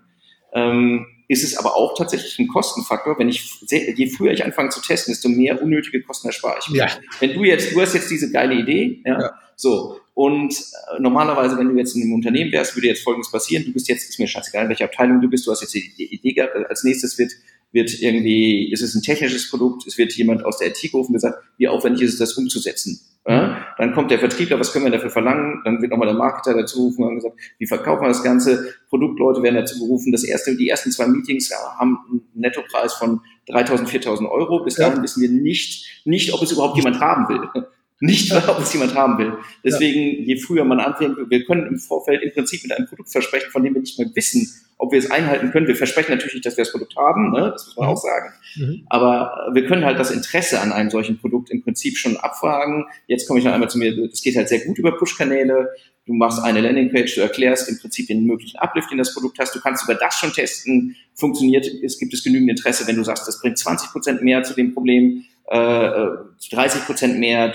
[0.53, 3.17] ähm, ist es aber auch tatsächlich ein Kostenfaktor.
[3.17, 6.79] Wenn ich je früher ich anfange zu testen, desto mehr unnötige Kosten erspare ich mir.
[6.79, 6.87] Ja.
[7.19, 9.31] Wenn du jetzt, du hast jetzt diese geile Idee, ja, ja.
[9.55, 13.63] So und äh, normalerweise, wenn du jetzt in einem Unternehmen wärst, würde jetzt Folgendes passieren.
[13.65, 16.13] Du bist jetzt, ist mir scheißegal, in welcher Abteilung du bist, du hast jetzt die
[16.13, 17.31] Idee gehabt, als nächstes wird,
[17.71, 21.13] wird irgendwie, ist es ein technisches Produkt, es wird jemand aus der IT gerufen und
[21.13, 22.99] gesagt, wie aufwendig ist es, das umzusetzen.
[23.25, 23.65] Ja?
[23.77, 25.61] Dann kommt der Vertriebler, was können wir dafür verlangen?
[25.63, 28.75] Dann wird nochmal der Marketer dazu gerufen und gesagt, wie verkaufen wir das Ganze?
[28.89, 30.11] Produktleute werden dazu gerufen.
[30.11, 34.63] Das erste, die ersten zwei Meetings haben einen Nettopreis von 3.000, 4.000 Euro.
[34.63, 35.03] Bis dahin ja.
[35.03, 37.63] wissen wir nicht, nicht, ob es überhaupt jemand haben will
[38.01, 39.33] nicht, ob es jemand haben will.
[39.63, 43.51] Deswegen, je früher man anfängt, wir können im Vorfeld im Prinzip mit einem Produkt versprechen,
[43.51, 45.67] von dem wir nicht mehr wissen, ob wir es einhalten können.
[45.67, 47.51] Wir versprechen natürlich nicht, dass wir das Produkt haben, ne?
[47.51, 47.93] das muss man mhm.
[47.93, 48.33] auch sagen.
[48.55, 48.85] Mhm.
[48.89, 52.85] Aber wir können halt das Interesse an einem solchen Produkt im Prinzip schon abfragen.
[53.05, 55.69] Jetzt komme ich noch einmal zu mir, das geht halt sehr gut über Push-Kanäle.
[56.07, 59.53] Du machst eine Landingpage, du erklärst im Prinzip den möglichen Uplift, den das Produkt hast.
[59.53, 60.95] Du kannst über das schon testen.
[61.13, 64.55] Funktioniert, es gibt es genügend Interesse, wenn du sagst, das bringt 20 Prozent mehr zu
[64.55, 66.07] dem Problem, äh,
[66.51, 67.53] 30 Prozent mehr,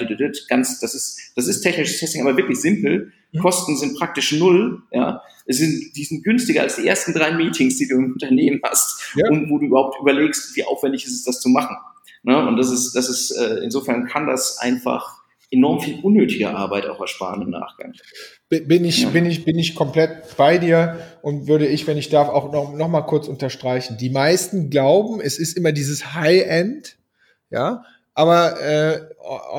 [0.49, 3.13] ganz, das ist, das ist technisches Testing, aber wirklich simpel.
[3.33, 3.39] Mhm.
[3.39, 5.23] Kosten sind praktisch null, ja.
[5.47, 9.15] Es sind, die sind günstiger als die ersten drei Meetings, die du im Unternehmen hast
[9.15, 9.29] ja.
[9.31, 11.77] und wo du überhaupt überlegst, wie aufwendig ist es, das zu machen.
[12.25, 12.47] Ne?
[12.47, 17.01] Und das ist, das ist, äh, insofern kann das einfach enorm viel unnötige Arbeit auch
[17.01, 17.93] ersparen im Nachgang.
[18.49, 19.11] Bin ich, ja.
[19.11, 22.77] bin ich, bin ich komplett bei dir und würde ich, wenn ich darf, auch noch,
[22.77, 23.97] noch mal kurz unterstreichen.
[23.97, 26.97] Die meisten glauben, es ist immer dieses High-End,
[27.51, 29.01] ja, aber äh,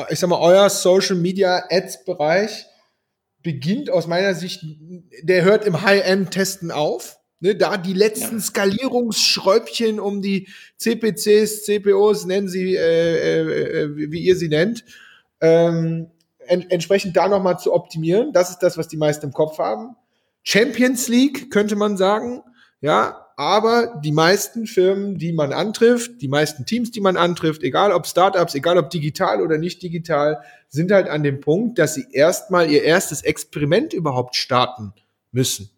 [0.10, 2.66] ich sag mal, euer Social Media Ads Bereich
[3.44, 4.66] beginnt aus meiner Sicht,
[5.22, 7.18] der hört im High-End-Testen auf.
[7.40, 8.42] Ne, da die letzten ja.
[8.42, 10.48] Skalierungsschräubchen um die
[10.78, 14.84] CPCs, CPOs, nennen sie, äh, äh, äh, wie ihr sie nennt,
[15.40, 18.34] ähm, en entsprechend da nochmal zu optimieren.
[18.34, 19.96] Das ist das, was die meisten im Kopf haben.
[20.42, 22.42] Champions League könnte man sagen.
[22.82, 27.92] Ja, aber die meisten Firmen, die man antrifft, die meisten Teams, die man antrifft, egal
[27.92, 32.08] ob Startups, egal ob digital oder nicht digital, sind halt an dem Punkt, dass sie
[32.12, 34.92] erstmal ihr erstes Experiment überhaupt starten
[35.32, 35.70] müssen.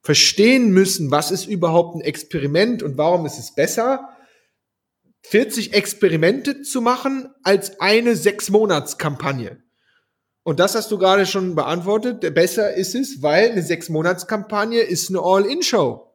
[0.00, 4.08] Verstehen müssen, was ist überhaupt ein Experiment und warum ist es besser,
[5.22, 9.60] 40 Experimente zu machen als eine Sechs-Monats-Kampagne.
[10.44, 12.32] Und das hast du gerade schon beantwortet.
[12.32, 16.11] Besser ist es, weil eine Sechs-Monats-Kampagne ist eine All-In-Show.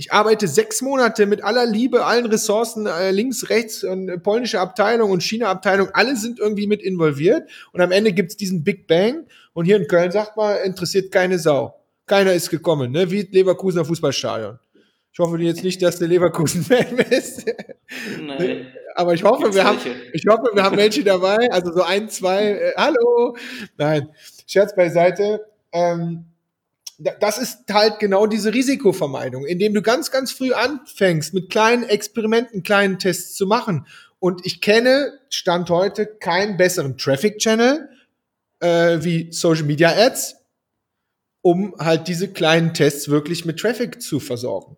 [0.00, 4.58] Ich arbeite sechs Monate mit aller Liebe, allen Ressourcen, äh, links, rechts und äh, polnische
[4.58, 7.50] Abteilung und China-Abteilung, alle sind irgendwie mit involviert.
[7.74, 9.26] Und am Ende gibt's diesen Big Bang.
[9.52, 11.78] Und hier in Köln sagt man, interessiert keine Sau.
[12.06, 13.10] Keiner ist gekommen, ne?
[13.10, 14.58] Wie Leverkusener Fußballstadion.
[15.12, 17.44] Ich hoffe jetzt nicht, dass der Leverkusen-Fan ist.
[18.22, 18.68] Nein.
[18.94, 19.80] Aber ich hoffe, wir haben,
[20.14, 21.50] ich hoffe, wir haben Menschen dabei.
[21.50, 23.36] Also so ein, zwei, äh, hallo.
[23.76, 24.08] Nein,
[24.46, 25.44] Scherz beiseite.
[25.72, 26.24] Ähm,
[27.20, 32.62] das ist halt genau diese Risikovermeidung, indem du ganz, ganz früh anfängst, mit kleinen Experimenten,
[32.62, 33.86] kleinen Tests zu machen.
[34.18, 37.88] Und ich kenne, Stand heute, keinen besseren Traffic-Channel
[38.60, 40.36] äh, wie Social Media Ads,
[41.40, 44.76] um halt diese kleinen Tests wirklich mit Traffic zu versorgen.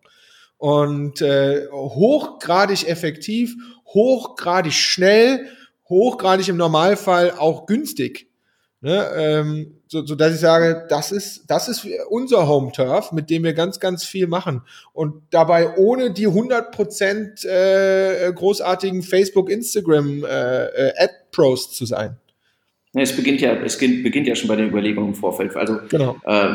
[0.58, 3.56] Und äh, hochgradig effektiv,
[3.86, 5.48] hochgradig schnell,
[5.88, 8.28] hochgradig im Normalfall auch günstig.
[8.80, 13.28] Ne, ähm, so, so dass ich sage, das ist, das ist unser Home Turf, mit
[13.28, 14.62] dem wir ganz, ganz viel machen.
[14.94, 22.16] Und dabei ohne die 100% äh, großartigen Facebook, Instagram äh, äh, Ad Pros zu sein.
[22.94, 25.54] Es beginnt ja, es beginnt ja schon bei den Überlegungen im Vorfeld.
[25.56, 26.16] Also genau.
[26.24, 26.48] äh,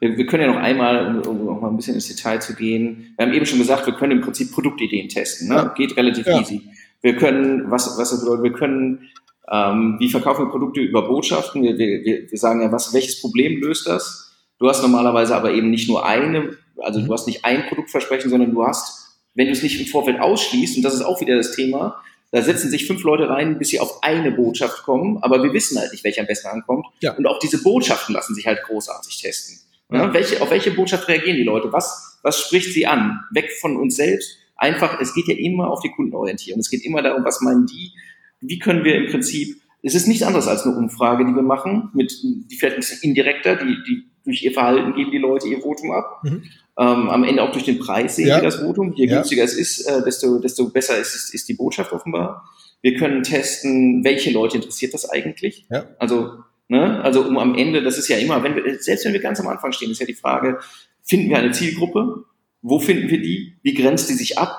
[0.00, 2.54] wir, wir, können ja noch einmal, um, um noch mal ein bisschen ins Detail zu
[2.54, 3.14] gehen.
[3.16, 5.48] Wir haben eben schon gesagt, wir können im Prinzip Produktideen testen.
[5.48, 5.54] Ne?
[5.54, 5.74] Ja.
[5.76, 6.40] Geht relativ ja.
[6.40, 6.60] easy.
[7.02, 9.10] Wir können, was, was das bedeutet, wir können
[9.50, 11.62] ähm, wie verkaufen wir Produkte über Botschaften?
[11.62, 14.32] Wir, wir, wir sagen ja, was, welches Problem löst das?
[14.58, 18.52] Du hast normalerweise aber eben nicht nur eine, also du hast nicht ein Produktversprechen, sondern
[18.52, 21.56] du hast, wenn du es nicht im Vorfeld ausschließt, und das ist auch wieder das
[21.56, 22.00] Thema,
[22.32, 25.78] da setzen sich fünf Leute rein, bis sie auf eine Botschaft kommen, aber wir wissen
[25.78, 26.86] halt nicht, welche am besten ankommt.
[27.00, 27.16] Ja.
[27.16, 29.58] Und auch diese Botschaften lassen sich halt großartig testen.
[29.90, 30.12] Ja.
[30.12, 31.72] Welche, auf welche Botschaft reagieren die Leute?
[31.72, 33.24] Was, was spricht sie an?
[33.32, 34.36] Weg von uns selbst.
[34.56, 36.60] Einfach, es geht ja immer auf die Kundenorientierung.
[36.60, 37.92] Es geht immer darum, was meinen die,
[38.40, 41.90] wie können wir im Prinzip, es ist nichts anderes als eine Umfrage, die wir machen,
[41.94, 45.60] mit, die vielleicht ein bisschen indirekter, die, die durch ihr Verhalten geben die Leute ihr
[45.60, 46.20] Votum ab.
[46.22, 46.42] Mhm.
[46.78, 48.36] Ähm, am Ende auch durch den Preis sehen ja.
[48.36, 48.92] wir das Votum.
[48.94, 49.44] Je günstiger ja.
[49.44, 52.48] es ist, äh, desto, desto besser ist, ist, ist die Botschaft offenbar.
[52.82, 55.66] Wir können testen, welche Leute interessiert das eigentlich.
[55.70, 55.86] Ja.
[55.98, 59.20] Also, ne, also um am Ende, das ist ja immer, wenn wir, selbst wenn wir
[59.20, 60.58] ganz am Anfang stehen, ist ja die Frage,
[61.02, 62.24] finden wir eine Zielgruppe?
[62.62, 63.54] Wo finden wir die?
[63.62, 64.56] Wie grenzt die sich ab?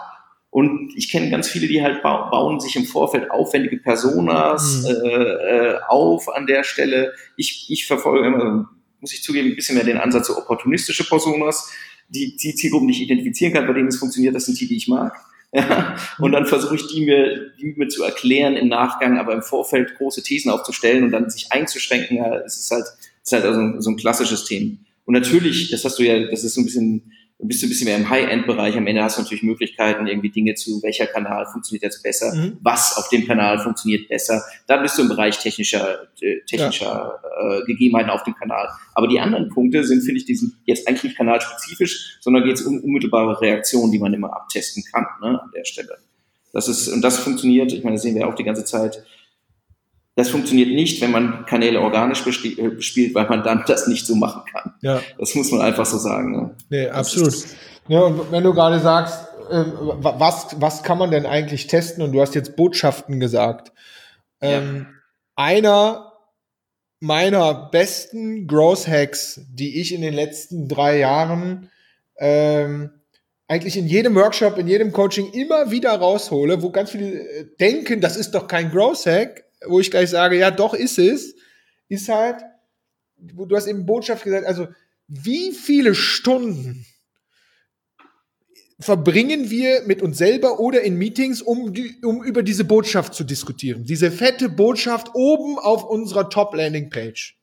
[0.52, 5.10] Und ich kenne ganz viele, die halt bauen sich im Vorfeld aufwendige Personas mhm.
[5.10, 7.14] äh, äh, auf an der Stelle.
[7.38, 11.72] Ich, ich verfolge immer, muss ich zugeben, ein bisschen mehr den Ansatz so opportunistische Personas,
[12.10, 14.88] die, die Zielgruppen nicht identifizieren kann, bei denen es funktioniert, das sind die, die ich
[14.88, 15.16] mag.
[15.54, 19.42] Ja, und dann versuche ich die mir, die mir zu erklären im Nachgang, aber im
[19.42, 23.44] Vorfeld große Thesen aufzustellen und dann sich einzuschränken, ja, es ist halt, es ist halt
[23.44, 24.78] also so ein klassisches Thema.
[25.04, 27.12] Und natürlich, das hast du ja, das ist so ein bisschen
[27.44, 28.78] bist du ein bisschen mehr im High-End-Bereich.
[28.78, 32.58] Am Ende hast du natürlich Möglichkeiten, irgendwie Dinge zu, welcher Kanal funktioniert jetzt besser, mhm.
[32.62, 34.44] was auf dem Kanal funktioniert besser.
[34.68, 37.58] Da bist du im Bereich technischer, äh, technischer ja.
[37.58, 38.70] äh, Gegebenheiten auf dem Kanal.
[38.94, 42.56] Aber die anderen Punkte sind, finde ich, die sind jetzt eigentlich nicht kanalspezifisch, sondern geht
[42.56, 45.98] es um unmittelbare Reaktionen, die man immer abtesten kann ne, an der Stelle.
[46.54, 49.04] Das ist, und das funktioniert, ich meine, das sehen wir auch die ganze Zeit,
[50.16, 54.16] das funktioniert nicht, wenn man Kanäle organisch äh, bespielt, weil man dann das nicht so
[54.16, 54.74] machen kann.
[54.82, 55.02] Ja.
[55.18, 56.32] Das muss man einfach so sagen.
[56.32, 56.56] Ne?
[56.70, 57.34] Nee, absolut.
[57.88, 59.64] Ja, und wenn du gerade sagst, äh,
[60.00, 62.04] was, was kann man denn eigentlich testen?
[62.04, 63.72] Und du hast jetzt Botschaften gesagt.
[64.42, 64.96] Ähm, ja.
[65.36, 66.12] Einer
[67.00, 71.70] meiner besten Growth Hacks, die ich in den letzten drei Jahren
[72.20, 72.92] ähm,
[73.48, 78.00] eigentlich in jedem Workshop, in jedem Coaching immer wieder raushole, wo ganz viele äh, denken,
[78.00, 81.36] das ist doch kein Growth Hack, wo ich gleich sage, ja, doch ist es,
[81.88, 82.38] ist halt,
[83.18, 84.68] du hast eben Botschaft gesagt, also
[85.08, 86.86] wie viele Stunden
[88.80, 93.24] verbringen wir mit uns selber oder in Meetings, um, die, um über diese Botschaft zu
[93.24, 93.86] diskutieren.
[93.86, 97.38] Diese fette Botschaft oben auf unserer Top-Landing-Page.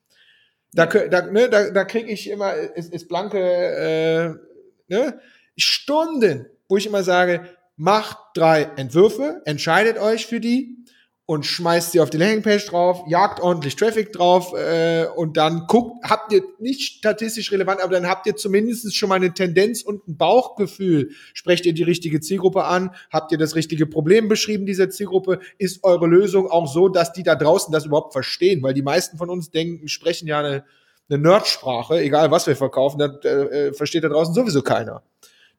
[0.73, 5.21] Da, da, ne, da, da kriege ich immer, ist, ist blanke äh, ne,
[5.57, 10.85] Stunden, wo ich immer sage, macht drei Entwürfe, entscheidet euch für die,
[11.31, 16.03] und schmeißt sie auf die Landingpage drauf, jagt ordentlich Traffic drauf äh, und dann guckt,
[16.03, 20.09] habt ihr nicht statistisch relevant, aber dann habt ihr zumindest schon mal eine Tendenz und
[20.09, 21.11] ein Bauchgefühl.
[21.35, 22.95] Sprecht ihr die richtige Zielgruppe an?
[23.11, 25.41] Habt ihr das richtige Problem beschrieben dieser Zielgruppe?
[25.59, 28.63] Ist eure Lösung auch so, dass die da draußen das überhaupt verstehen?
[28.63, 30.65] Weil die meisten von uns denken, sprechen ja eine,
[31.11, 35.03] eine Nerdsprache, egal was wir verkaufen, das äh, versteht da draußen sowieso keiner,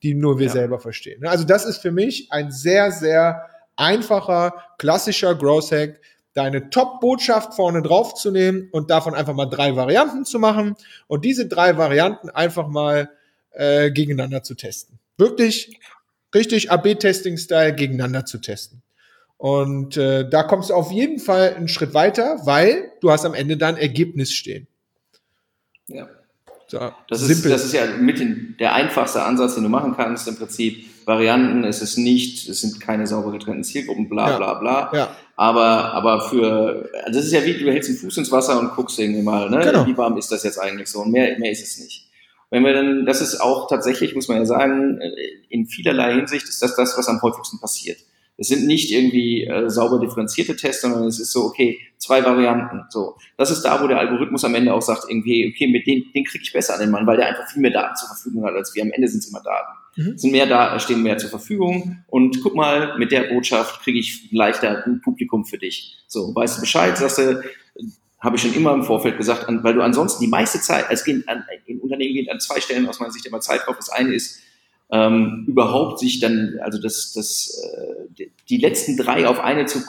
[0.02, 0.52] die nur wir ja.
[0.52, 1.28] selber verstehen.
[1.28, 3.49] Also das ist für mich ein sehr, sehr
[3.80, 6.00] einfacher, klassischer Growth Hack,
[6.34, 10.76] deine Top-Botschaft vorne drauf zu nehmen und davon einfach mal drei Varianten zu machen
[11.08, 13.10] und diese drei Varianten einfach mal
[13.52, 15.00] äh, gegeneinander zu testen.
[15.18, 15.80] Wirklich
[16.34, 18.82] richtig AB-Testing-Style gegeneinander zu testen.
[19.38, 23.34] Und äh, da kommst du auf jeden Fall einen Schritt weiter, weil du hast am
[23.34, 24.68] Ende dann Ergebnis stehen.
[25.88, 26.10] Ja.
[26.68, 30.28] So, das, ist, das ist ja mit den, der einfachste Ansatz, den du machen kannst
[30.28, 34.92] im Prinzip Varianten, es ist nicht, es sind keine sauber getrennten Zielgruppen, bla bla bla.
[34.94, 35.16] Ja.
[35.36, 38.76] Aber, aber für, also das ist ja wie, du hältst den Fuß ins Wasser und
[38.76, 39.60] guckst irgendwie mal, ne?
[39.60, 39.86] Genau.
[39.86, 41.02] wie warm ist das jetzt eigentlich so?
[41.02, 42.10] Und mehr, mehr ist es nicht.
[42.52, 45.00] Wenn wir dann, das ist auch tatsächlich, muss man ja sagen,
[45.50, 47.98] in vielerlei Hinsicht ist das das, was am häufigsten passiert.
[48.38, 52.86] Es sind nicht irgendwie äh, sauber differenzierte Tests, sondern es ist so, okay, zwei Varianten.
[52.90, 56.06] So, das ist da, wo der Algorithmus am Ende auch sagt, irgendwie, okay, mit dem,
[56.14, 58.46] den kriege ich besser an den Mann, weil der einfach viel mehr Daten zur Verfügung
[58.46, 58.84] hat als wir.
[58.84, 59.79] Am Ende sind es immer Daten.
[60.00, 60.18] Mhm.
[60.18, 62.04] Sind mehr da, stehen mehr zur Verfügung.
[62.08, 65.98] Und guck mal, mit der Botschaft kriege ich leichter ein Publikum für dich.
[66.08, 67.44] So, weißt du Bescheid, sagst du,
[68.22, 71.26] habe ich schon immer im Vorfeld gesagt, weil du ansonsten die meiste Zeit, als gehen
[71.28, 73.76] an, in Unternehmen geht an zwei Stellen aus meiner Sicht immer Zeit drauf.
[73.76, 74.40] Das eine ist,
[74.90, 77.62] ähm, überhaupt sich dann, also das, das,
[78.18, 79.84] äh, die letzten drei auf eine zu,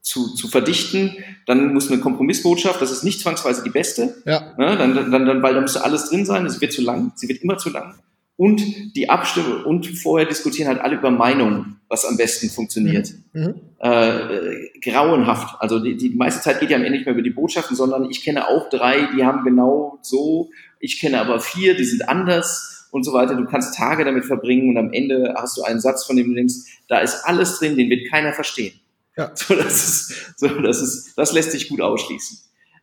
[0.00, 4.54] zu, zu verdichten, dann muss eine Kompromissbotschaft, das ist nicht zwangsweise die beste, ja.
[4.58, 7.28] ne, dann, dann, dann, weil da müsste alles drin sein, es wird zu lang, sie
[7.28, 7.94] wird immer zu lang.
[8.36, 13.12] Und die Abstimmung und vorher diskutieren halt alle über Meinungen, was am besten funktioniert.
[13.32, 13.42] Mhm.
[13.42, 13.54] mhm.
[13.78, 15.60] Äh, grauenhaft.
[15.60, 18.10] Also die, die meiste Zeit geht ja am Ende nicht mehr über die Botschaften, sondern
[18.10, 22.88] ich kenne auch drei, die haben genau so, ich kenne aber vier, die sind anders
[22.90, 23.36] und so weiter.
[23.36, 26.34] Du kannst Tage damit verbringen und am Ende hast du einen Satz, von dem du
[26.34, 26.54] denkst,
[26.88, 28.80] da ist alles drin, den wird keiner verstehen.
[29.16, 29.30] Ja.
[29.34, 32.38] So, das ist, so, das ist, das lässt sich gut ausschließen.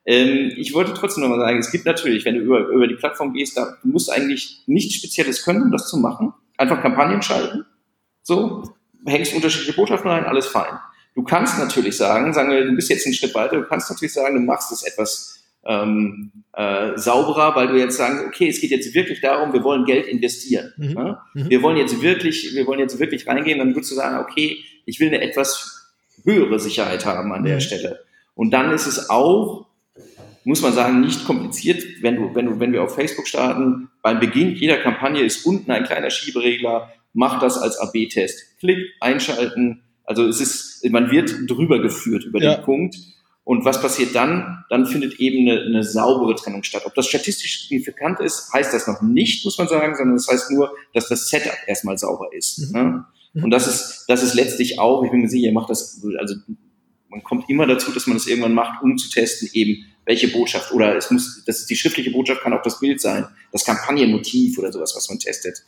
[0.06, 3.34] Ähm, ich wollte trotzdem nochmal sagen, es gibt natürlich, wenn du über, über die Plattform
[3.34, 6.34] gehst, da, du musst eigentlich nichts Spezielles können, um das zu machen.
[6.58, 7.66] Einfach Kampagnen schalten.
[8.24, 8.64] So,
[9.06, 10.78] hängst unterschiedliche Botschaften rein, alles fein.
[11.14, 14.14] Du kannst natürlich sagen, sagen wir, du bist jetzt einen Schritt weiter, du kannst natürlich
[14.14, 18.72] sagen, du machst es etwas ähm, äh, sauberer, weil du jetzt sagen, okay, es geht
[18.72, 20.74] jetzt wirklich darum, wir wollen Geld investieren.
[20.78, 20.94] Mhm.
[20.94, 21.18] Ne?
[21.34, 21.50] Mhm.
[21.50, 25.00] Wir wollen jetzt wirklich, wir wollen jetzt wirklich reingehen, dann würdest du sagen, okay, ich
[25.00, 27.62] will eine etwas höhere Sicherheit haben an der mhm.
[27.62, 28.00] Stelle.
[28.34, 29.68] Und dann ist es auch,
[30.44, 34.20] muss man sagen, nicht kompliziert, wenn du, wenn du, wenn wir auf Facebook starten, beim
[34.20, 38.58] Beginn jeder Kampagne ist unten ein kleiner Schieberegler, mach das als AB-Test.
[38.60, 39.84] Klick, einschalten.
[40.04, 42.56] Also es ist, man wird drüber geführt über ja.
[42.56, 42.96] den Punkt.
[43.44, 44.64] Und was passiert dann?
[44.70, 46.84] Dann findet eben eine, eine saubere Trennung statt.
[46.86, 50.52] Ob das statistisch signifikant ist, heißt das noch nicht, muss man sagen, sondern das heißt
[50.52, 52.72] nur, dass das Setup erstmal sauber ist.
[52.72, 52.80] Mhm.
[52.80, 53.06] Ne?
[53.44, 56.36] Und das ist, das ist letztlich auch, ich bin mir sicher, ihr macht das, also
[57.10, 60.72] man kommt immer dazu, dass man das irgendwann macht, um zu testen, eben welche Botschaft
[60.72, 64.58] oder es muss, das ist die schriftliche Botschaft kann auch das Bild sein, das Kampagnenmotiv
[64.58, 65.64] oder sowas, was man testet.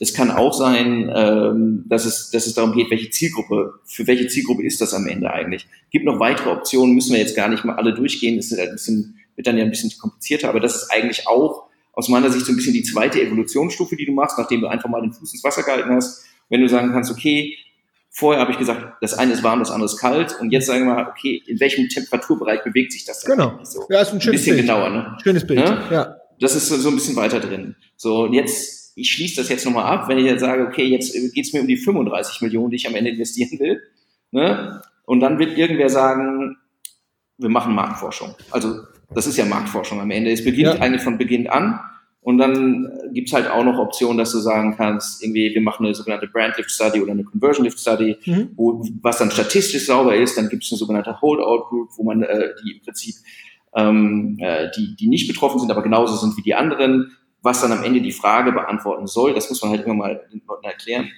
[0.00, 4.26] Es kann auch sein, ähm, dass, es, dass es darum geht, welche Zielgruppe, für welche
[4.26, 5.66] Zielgruppe ist das am Ende eigentlich.
[5.90, 8.74] Gibt noch weitere Optionen, müssen wir jetzt gar nicht mal alle durchgehen, ist halt ein
[8.74, 12.44] bisschen, wird dann ja ein bisschen komplizierter, aber das ist eigentlich auch aus meiner Sicht
[12.44, 15.32] so ein bisschen die zweite Evolutionsstufe, die du machst, nachdem du einfach mal den Fuß
[15.32, 16.24] ins Wasser gehalten hast.
[16.48, 17.56] Wenn du sagen kannst, okay,
[18.14, 20.86] vorher habe ich gesagt, das eine ist warm, das andere ist kalt und jetzt sagen
[20.86, 23.24] wir mal, okay, in welchem Temperaturbereich bewegt sich das?
[23.24, 23.58] Genau.
[23.62, 23.86] So?
[23.90, 24.66] Ja, ist ein schönes ein bisschen Bild.
[24.66, 25.18] genauer, ne?
[25.22, 25.90] Schönes Bild, ja.
[25.90, 26.16] ja.
[26.40, 27.76] Das ist so, so ein bisschen weiter drin.
[27.96, 31.12] So, und jetzt ich schließe das jetzt nochmal ab, wenn ich jetzt sage, okay, jetzt
[31.12, 33.82] geht es mir um die 35 Millionen, die ich am Ende investieren will.
[34.30, 34.82] Ne?
[35.04, 36.56] Und dann wird irgendwer sagen,
[37.38, 38.34] wir machen Marktforschung.
[38.50, 40.30] Also das ist ja Marktforschung am Ende.
[40.30, 40.80] Es beginnt ja.
[40.80, 41.80] eigentlich von Beginn an.
[42.24, 45.94] Und dann gibt's halt auch noch Optionen, dass du sagen kannst, irgendwie, wir machen eine
[45.94, 48.52] sogenannte Brand Lift Study oder eine Conversion Lift Study, mhm.
[48.56, 50.38] wo, was dann statistisch sauber ist.
[50.38, 53.14] Dann gibt's eine sogenannte Holdout Group, wo man äh, die im Prinzip
[53.74, 57.72] ähm, äh, die, die nicht betroffen sind, aber genauso sind wie die anderen, was dann
[57.72, 61.10] am Ende die Frage beantworten soll, das muss man halt immer mal den Leuten erklären.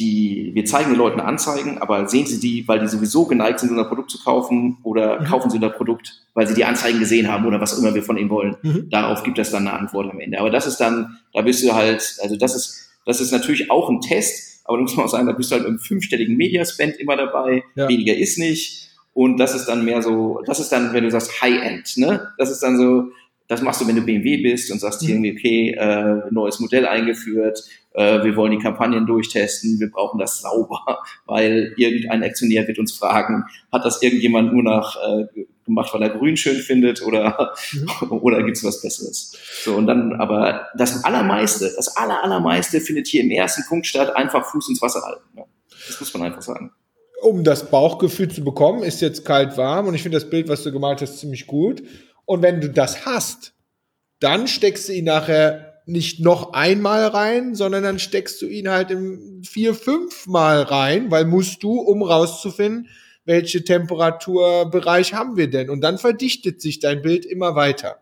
[0.00, 3.70] Die, wir zeigen den Leuten Anzeigen, aber sehen sie die, weil die sowieso geneigt sind,
[3.70, 5.24] unser Produkt zu kaufen oder mhm.
[5.26, 8.16] kaufen sie unser Produkt, weil sie die Anzeigen gesehen haben oder was immer wir von
[8.16, 8.56] ihnen wollen.
[8.62, 8.88] Mhm.
[8.90, 10.40] Darauf gibt es dann eine Antwort am Ende.
[10.40, 13.90] Aber das ist dann, da bist du halt, also das ist, das ist natürlich auch
[13.90, 16.96] ein Test, aber da muss man auch sagen, da bist du halt im fünfstelligen Mediaspend
[16.96, 17.88] immer dabei, ja.
[17.88, 18.88] weniger ist nicht.
[19.12, 22.28] Und das ist dann mehr so, das ist dann, wenn du sagst High-End, ne?
[22.38, 23.10] Das ist dann so,
[23.50, 25.24] das machst du, wenn du BMW bist und sagst hier mhm.
[25.24, 30.40] irgendwie, okay, äh, neues Modell eingeführt, äh, wir wollen die Kampagnen durchtesten, wir brauchen das
[30.40, 36.02] sauber, weil irgendein Aktionär wird uns fragen, hat das irgendjemand nur nach äh, gemacht, weil
[36.02, 38.12] er grün schön findet oder, mhm.
[38.22, 39.36] oder gibt's was Besseres?
[39.64, 44.14] So, und dann, aber das allermeiste, das aller, allermeiste findet hier im ersten Punkt statt,
[44.14, 45.24] einfach Fuß ins Wasser halten.
[45.34, 45.44] Ne?
[45.88, 46.70] Das muss man einfach sagen
[47.22, 50.62] um das Bauchgefühl zu bekommen, ist jetzt kalt warm und ich finde das Bild, was
[50.62, 51.82] du gemalt hast, ziemlich gut.
[52.30, 53.54] Und wenn du das hast,
[54.20, 58.92] dann steckst du ihn nachher nicht noch einmal rein, sondern dann steckst du ihn halt
[58.92, 62.88] im vier, fünf Mal rein, weil musst du, um rauszufinden,
[63.24, 65.70] welche Temperaturbereich haben wir denn?
[65.70, 68.00] Und dann verdichtet sich dein Bild immer weiter.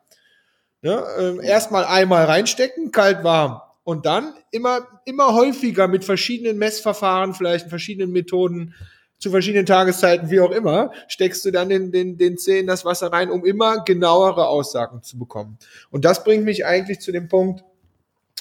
[0.83, 3.63] Ja, äh, Erstmal einmal reinstecken, kalt, warm.
[3.83, 8.75] Und dann immer, immer häufiger mit verschiedenen Messverfahren, vielleicht verschiedenen Methoden
[9.19, 12.85] zu verschiedenen Tageszeiten, wie auch immer, steckst du dann den, den, den Zeh in das
[12.85, 15.59] Wasser rein, um immer genauere Aussagen zu bekommen.
[15.91, 17.65] Und das bringt mich eigentlich zu dem Punkt,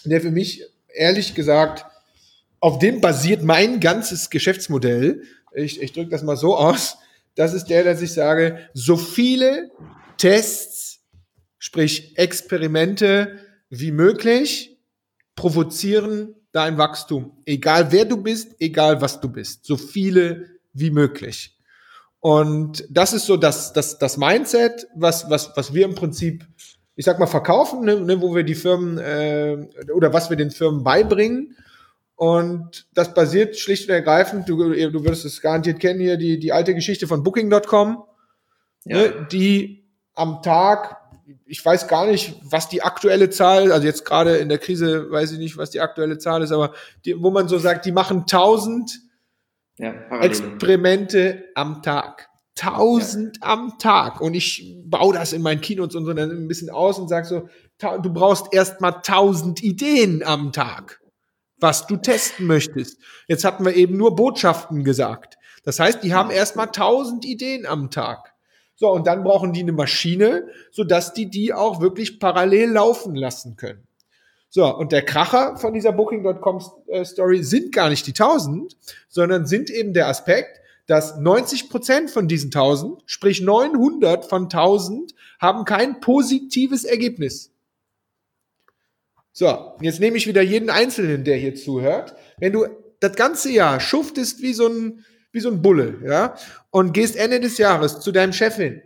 [0.06, 1.86] der für mich ehrlich gesagt,
[2.60, 5.24] auf dem basiert mein ganzes Geschäftsmodell.
[5.54, 6.98] Ich, ich drücke das mal so aus.
[7.36, 9.70] Das ist der, dass ich sage, so viele
[10.18, 11.02] Tests,
[11.60, 13.38] sprich Experimente
[13.70, 14.78] wie möglich,
[15.36, 17.38] provozieren dein Wachstum.
[17.46, 19.66] Egal wer du bist, egal was du bist.
[19.66, 21.58] So viele wie möglich.
[22.20, 26.46] Und das ist so das, das, das Mindset, was, was, was wir im Prinzip,
[26.96, 30.52] ich sag mal, verkaufen, ne, ne, wo wir die Firmen äh, oder was wir den
[30.52, 31.56] Firmen beibringen.
[32.16, 36.52] Und das basiert schlicht und ergreifend, du, du würdest es garantiert kennen hier, die, die
[36.52, 38.04] alte Geschichte von Booking.com,
[38.86, 38.98] ja.
[38.98, 39.86] ne, die
[40.16, 40.98] am Tag,
[41.46, 45.34] ich weiß gar nicht, was die aktuelle Zahl, also jetzt gerade in der Krise weiß
[45.34, 46.74] ich nicht, was die aktuelle Zahl ist, aber
[47.06, 49.07] die, wo man so sagt, die machen 1000
[49.78, 52.30] ja, Experimente am Tag.
[52.60, 53.44] 1000 ja.
[53.44, 54.22] am Tag.
[54.22, 57.28] Und ich baue das in meinen Kinos und so dann ein bisschen aus und sage
[57.28, 61.02] so, du brauchst erst mal 1000 Ideen am Tag,
[61.60, 63.00] was du testen möchtest.
[63.28, 65.38] Jetzt hatten wir eben nur Botschaften gesagt.
[65.64, 68.34] Das heißt, die haben erst mal 1000 Ideen am Tag.
[68.76, 73.56] So, und dann brauchen die eine Maschine, sodass die die auch wirklich parallel laufen lassen
[73.56, 73.87] können.
[74.50, 77.04] So, und der Kracher von dieser Booking.com äh,
[77.42, 78.78] sind gar nicht die 1000,
[79.10, 85.14] sondern sind eben der Aspekt, dass 90 Prozent von diesen 1000, sprich 900 von 1000,
[85.40, 87.52] haben kein positives Ergebnis.
[89.34, 92.16] So, jetzt nehme ich wieder jeden Einzelnen, der hier zuhört.
[92.38, 92.66] Wenn du
[93.00, 96.36] das ganze Jahr schuftest wie so ein, wie so ein Bulle, ja,
[96.72, 98.82] und gehst Ende des Jahres zu deinem Chef hin,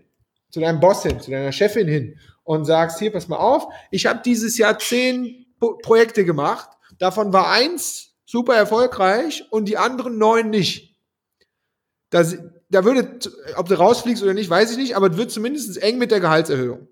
[0.49, 4.07] zu deinem Boss hin, zu deiner Chefin hin und sagst, hier, pass mal auf, ich
[4.07, 5.40] habe dieses Jahr zehn
[5.81, 6.69] Projekte gemacht,
[6.99, 10.95] davon war eins super erfolgreich und die anderen neun nicht.
[12.09, 12.23] Da,
[12.69, 13.19] da würde,
[13.55, 16.19] ob du rausfliegst oder nicht, weiß ich nicht, aber es wird zumindest eng mit der
[16.19, 16.87] Gehaltserhöhung.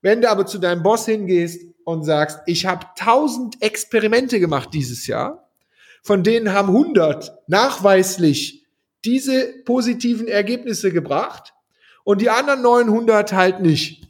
[0.00, 5.06] Wenn du aber zu deinem Boss hingehst und sagst, ich habe tausend Experimente gemacht dieses
[5.06, 5.50] Jahr,
[6.02, 8.66] von denen haben 100 nachweislich
[9.04, 11.54] diese positiven Ergebnisse gebracht
[12.04, 14.08] und die anderen 900 halt nicht.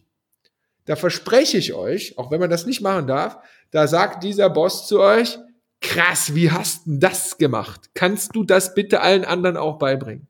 [0.86, 3.38] Da verspreche ich euch, auch wenn man das nicht machen darf,
[3.70, 5.38] da sagt dieser Boss zu euch,
[5.80, 7.90] krass, wie hast du das gemacht?
[7.94, 10.26] Kannst du das bitte allen anderen auch beibringen?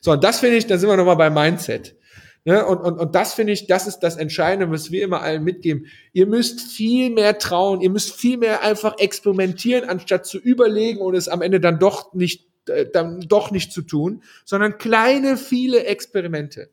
[0.00, 1.96] So, und das finde ich, da sind wir nochmal bei Mindset.
[2.44, 2.64] Ne?
[2.66, 5.86] Und, und, und das finde ich, das ist das Entscheidende, was wir immer allen mitgeben.
[6.12, 11.14] Ihr müsst viel mehr trauen, ihr müsst viel mehr einfach experimentieren, anstatt zu überlegen und
[11.14, 15.84] es am Ende dann doch nicht äh, dann doch nicht zu tun, sondern kleine, viele
[15.84, 16.70] Experimente.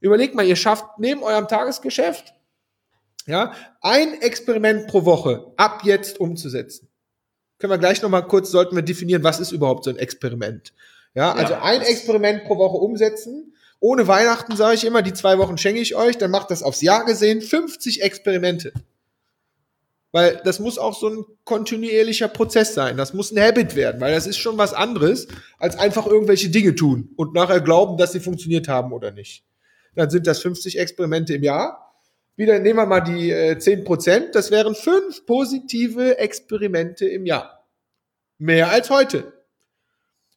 [0.00, 2.34] Überlegt mal, ihr schafft neben eurem Tagesgeschäft,
[3.26, 6.88] ja, ein Experiment pro Woche ab jetzt umzusetzen.
[7.58, 10.74] Können wir gleich nochmal kurz, sollten wir definieren, was ist überhaupt so ein Experiment?
[11.14, 13.54] Ja, also ja, ein Experiment pro Woche umsetzen.
[13.80, 16.82] Ohne Weihnachten sage ich immer, die zwei Wochen schenke ich euch, dann macht das aufs
[16.82, 18.72] Jahr gesehen 50 Experimente.
[20.10, 22.96] Weil das muss auch so ein kontinuierlicher Prozess sein.
[22.96, 25.26] Das muss ein Habit werden, weil das ist schon was anderes,
[25.58, 29.44] als einfach irgendwelche Dinge tun und nachher glauben, dass sie funktioniert haben oder nicht.
[29.94, 31.83] Dann sind das 50 Experimente im Jahr.
[32.36, 34.34] Wieder nehmen wir mal die äh, 10 Prozent.
[34.34, 37.64] Das wären fünf positive Experimente im Jahr.
[38.38, 39.32] Mehr als heute.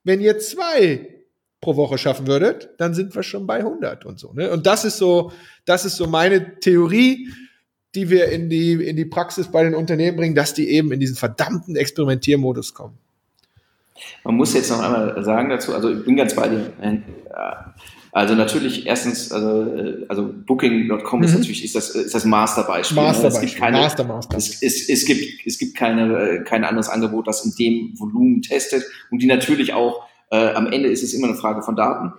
[0.03, 1.23] Wenn ihr zwei
[1.59, 4.31] pro Woche schaffen würdet, dann sind wir schon bei 100 und so.
[4.33, 4.51] Ne?
[4.51, 5.31] Und das ist so,
[5.65, 7.27] das ist so meine Theorie
[7.97, 10.99] die wir in die, in die Praxis bei den Unternehmen bringen, dass die eben in
[10.99, 12.97] diesen verdammten Experimentiermodus kommen.
[14.23, 16.71] Man muss jetzt noch einmal sagen dazu, also ich bin ganz bei dir.
[18.11, 21.25] Also natürlich erstens, also, also Booking.com mhm.
[21.25, 22.95] ist natürlich ist das, ist das Masterbeispiel.
[22.95, 23.45] Masterbeispiel.
[23.45, 24.37] Es gibt keine, Master, Master.
[24.37, 28.83] Es, es, es, gibt, es gibt keine, kein anderes Angebot, das in dem Volumen testet
[29.11, 32.13] und die natürlich auch, äh, am Ende ist es immer eine Frage von Daten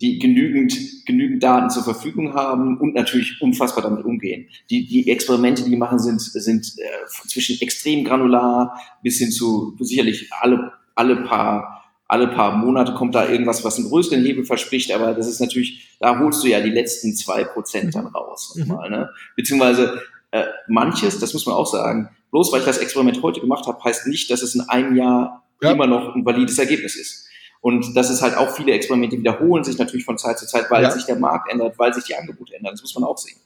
[0.00, 4.48] die genügend, genügend Daten zur Verfügung haben und natürlich unfassbar damit umgehen.
[4.70, 9.76] Die, die Experimente, die die machen, sind, sind äh, zwischen extrem granular bis hin zu
[9.80, 11.73] sicherlich alle, alle paar
[12.06, 15.96] alle paar Monate kommt da irgendwas, was einen größeren Hebel verspricht, aber das ist natürlich,
[16.00, 18.54] da holst du ja die letzten zwei Prozent dann raus.
[18.56, 18.68] Mhm.
[18.68, 19.10] Mal, ne?
[19.36, 23.66] Beziehungsweise äh, manches, das muss man auch sagen, bloß weil ich das Experiment heute gemacht
[23.66, 25.72] habe, heißt nicht, dass es in einem Jahr ja.
[25.72, 27.26] immer noch ein valides Ergebnis ist.
[27.60, 30.82] Und das ist halt auch viele Experimente wiederholen sich natürlich von Zeit zu Zeit, weil
[30.82, 30.90] ja.
[30.90, 32.74] sich der Markt ändert, weil sich die Angebote ändern.
[32.74, 33.38] Das muss man auch sehen.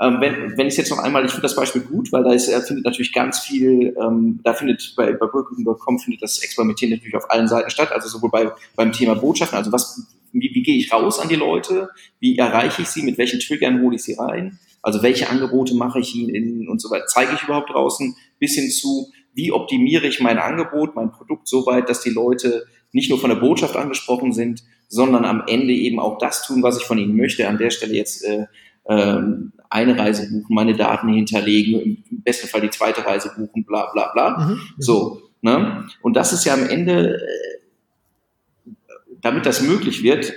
[0.00, 2.48] Ähm, wenn, wenn ich jetzt noch einmal, ich finde das Beispiel gut, weil da ist,
[2.48, 7.16] er findet natürlich ganz viel, ähm, da findet bei, bei Brooklyn.com findet das Experimentieren natürlich
[7.16, 10.78] auf allen Seiten statt, also sowohl bei, beim Thema Botschaften, also was, wie, wie gehe
[10.78, 14.14] ich raus an die Leute, wie erreiche ich sie, mit welchen Triggern hole ich sie
[14.14, 18.54] rein, also welche Angebote mache ich ihnen und so weiter, zeige ich überhaupt draußen, bis
[18.54, 23.10] hin zu, wie optimiere ich mein Angebot, mein Produkt so weit, dass die Leute nicht
[23.10, 26.84] nur von der Botschaft angesprochen sind, sondern am Ende eben auch das tun, was ich
[26.84, 27.46] von ihnen möchte.
[27.46, 28.46] An der Stelle jetzt äh,
[28.90, 29.22] äh,
[29.70, 34.12] eine Reise buchen, meine Daten hinterlegen, im besten Fall die zweite Reise buchen, bla bla
[34.12, 34.38] bla.
[34.38, 34.60] Mhm.
[34.78, 35.88] So, ne?
[36.02, 38.72] Und das ist ja am Ende, äh,
[39.20, 40.32] damit das möglich wird,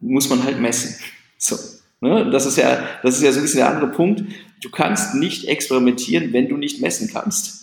[0.00, 0.96] muss man halt messen.
[1.38, 1.56] So.
[2.00, 2.28] Ne?
[2.30, 4.24] Das ist ja, das ist ja so ein bisschen der andere Punkt.
[4.60, 7.61] Du kannst nicht experimentieren, wenn du nicht messen kannst.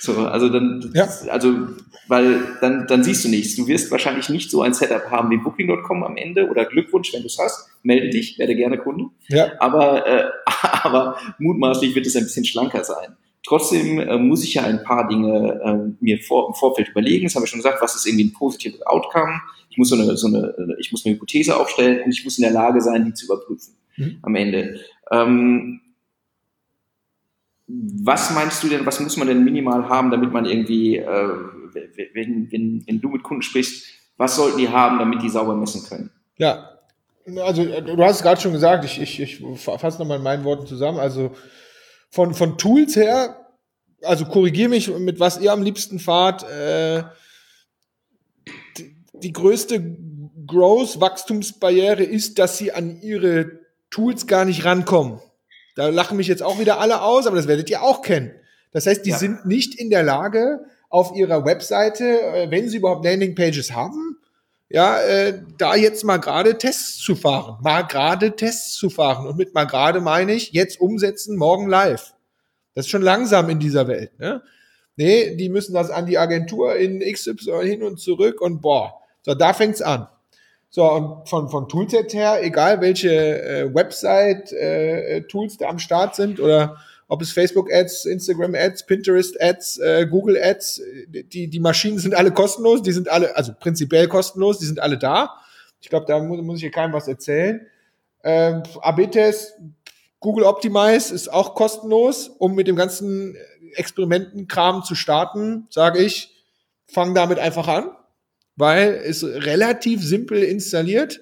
[0.00, 1.06] So, also dann, ja.
[1.28, 1.52] also,
[2.08, 3.54] weil dann, dann siehst du nichts.
[3.54, 7.20] Du wirst wahrscheinlich nicht so ein Setup haben wie Booking.com am Ende oder Glückwunsch, wenn
[7.20, 7.68] du es hast.
[7.82, 9.10] Melde dich, werde gerne Kunde.
[9.28, 9.52] Ja.
[9.58, 10.24] Aber, äh,
[10.82, 13.14] aber mutmaßlich wird es ein bisschen schlanker sein.
[13.44, 17.24] Trotzdem äh, muss ich ja ein paar Dinge äh, mir vor, im Vorfeld überlegen.
[17.24, 19.40] Das habe ich schon gesagt, was ist irgendwie ein positives Outcome?
[19.68, 22.42] Ich muss so eine, so eine, ich muss eine Hypothese aufstellen und ich muss in
[22.42, 24.18] der Lage sein, die zu überprüfen mhm.
[24.22, 24.80] am Ende.
[25.10, 25.80] Ähm,
[28.02, 31.28] was meinst du denn, was muss man denn minimal haben, damit man irgendwie, äh,
[32.14, 35.82] wenn, wenn, wenn du mit Kunden sprichst, was sollten die haben, damit die sauber messen
[35.88, 36.10] können?
[36.36, 36.70] Ja,
[37.38, 40.66] also du hast es gerade schon gesagt, ich, ich, ich fasse nochmal in meinen Worten
[40.66, 40.98] zusammen.
[40.98, 41.32] Also
[42.10, 43.36] von, von Tools her,
[44.02, 46.42] also korrigiere mich, mit was ihr am liebsten fahrt.
[46.50, 47.04] Äh,
[48.78, 49.96] die, die größte
[50.46, 53.60] Growth-Wachstumsbarriere ist, dass sie an ihre
[53.90, 55.20] Tools gar nicht rankommen.
[55.80, 58.32] Da lachen mich jetzt auch wieder alle aus, aber das werdet ihr auch kennen.
[58.70, 59.16] Das heißt, die ja.
[59.16, 60.60] sind nicht in der Lage,
[60.90, 64.18] auf ihrer Webseite, äh, wenn sie überhaupt Landingpages haben,
[64.68, 69.26] ja, äh, da jetzt mal gerade Tests zu fahren, mal gerade Tests zu fahren.
[69.26, 72.12] Und mit mal gerade meine ich, jetzt umsetzen, morgen live.
[72.74, 74.18] Das ist schon langsam in dieser Welt.
[74.18, 74.42] Ne?
[74.96, 79.32] Nee, die müssen das an die Agentur in XY hin und zurück und boah, so,
[79.32, 80.08] da fängt's an.
[80.72, 86.38] So, und von, von Toolset her, egal welche äh, Website-Tools äh, da am Start sind
[86.38, 86.76] oder
[87.08, 93.08] ob es Facebook-Ads, Instagram-Ads, Pinterest-Ads, äh, Google-Ads, die, die Maschinen sind alle kostenlos, die sind
[93.08, 95.40] alle, also prinzipiell kostenlos, die sind alle da.
[95.80, 97.66] Ich glaube, da muss, muss ich hier keinem was erzählen.
[98.22, 99.56] Ähm, AB-Test,
[100.20, 103.36] Google Optimize ist auch kostenlos, um mit dem ganzen
[103.74, 106.32] Experimentenkram zu starten, sage ich,
[106.86, 107.90] fang damit einfach an,
[108.60, 111.20] weil es relativ simpel installiert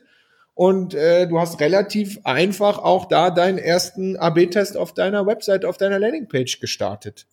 [0.55, 5.77] und äh, du hast relativ einfach auch da deinen ersten AB-Test auf deiner Website, auf
[5.77, 7.27] deiner Landingpage gestartet.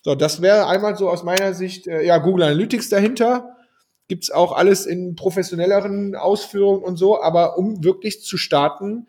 [0.00, 3.56] So, das wäre einmal so aus meiner Sicht, äh, ja, Google Analytics dahinter.
[4.08, 9.06] Gibt's auch alles in professionelleren Ausführungen und so, aber um wirklich zu starten,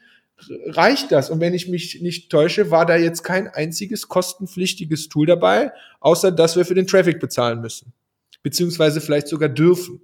[0.65, 1.29] reicht das.
[1.29, 6.31] Und wenn ich mich nicht täusche, war da jetzt kein einziges kostenpflichtiges Tool dabei, außer
[6.31, 7.93] dass wir für den Traffic bezahlen müssen.
[8.41, 10.01] Beziehungsweise vielleicht sogar dürfen.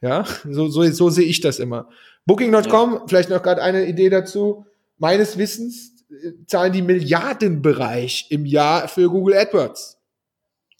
[0.00, 1.88] Ja, so, so, so sehe ich das immer.
[2.26, 3.04] Booking.com, ja.
[3.06, 4.66] vielleicht noch gerade eine Idee dazu.
[4.98, 9.98] Meines Wissens äh, zahlen die Milliardenbereich im Jahr für Google AdWords.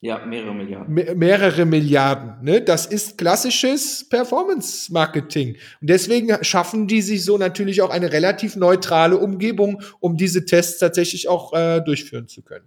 [0.00, 0.94] Ja, mehrere Milliarden.
[0.94, 2.36] Me mehrere Milliarden.
[2.42, 2.62] Ne?
[2.62, 5.56] Das ist klassisches Performance-Marketing.
[5.80, 10.78] Und deswegen schaffen die sich so natürlich auch eine relativ neutrale Umgebung, um diese Tests
[10.78, 12.66] tatsächlich auch äh, durchführen zu können.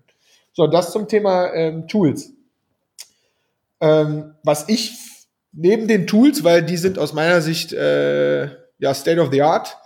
[0.51, 2.33] So, das zum Thema ähm, Tools.
[3.79, 4.91] Ähm, was ich
[5.51, 8.45] neben den Tools, weil die sind aus meiner Sicht äh,
[8.79, 9.77] ja, State of the Art.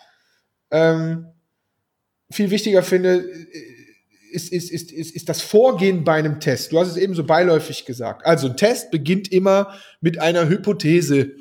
[0.71, 1.27] Ähm,
[2.31, 3.25] viel wichtiger finde,
[4.31, 6.71] ist, ist, ist, ist, ist das Vorgehen bei einem Test.
[6.71, 8.25] Du hast es eben so beiläufig gesagt.
[8.25, 11.31] Also ein Test beginnt immer mit einer Hypothese.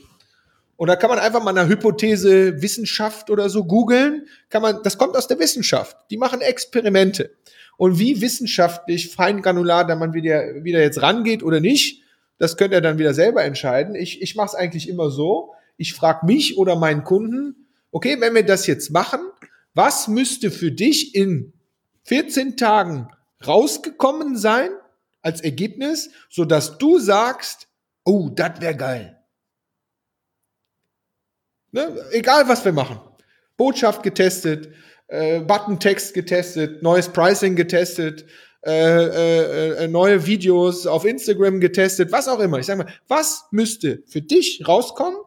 [0.76, 4.26] Und da kann man einfach mal eine Hypothese Wissenschaft oder so googeln.
[4.48, 5.96] Kann man, das kommt aus der Wissenschaft.
[6.10, 7.30] Die machen Experimente.
[7.76, 12.03] Und wie wissenschaftlich feingranular da man wieder, wieder jetzt rangeht oder nicht,
[12.38, 13.94] das könnt ihr dann wieder selber entscheiden.
[13.94, 18.34] Ich, ich mache es eigentlich immer so ich frage mich oder meinen Kunden, okay, wenn
[18.34, 19.20] wir das jetzt machen,
[19.74, 21.52] was müsste für dich in
[22.04, 23.08] 14 Tagen
[23.46, 24.70] rausgekommen sein
[25.22, 27.68] als Ergebnis, so dass du sagst,
[28.04, 29.18] oh, das wäre geil.
[31.72, 31.96] Ne?
[32.12, 33.00] Egal, was wir machen.
[33.56, 34.72] Botschaft getestet,
[35.08, 38.26] äh, Button-Text getestet, neues Pricing getestet,
[38.66, 42.58] äh, äh, äh, neue Videos auf Instagram getestet, was auch immer.
[42.58, 45.18] Ich sage mal, was müsste für dich rauskommen,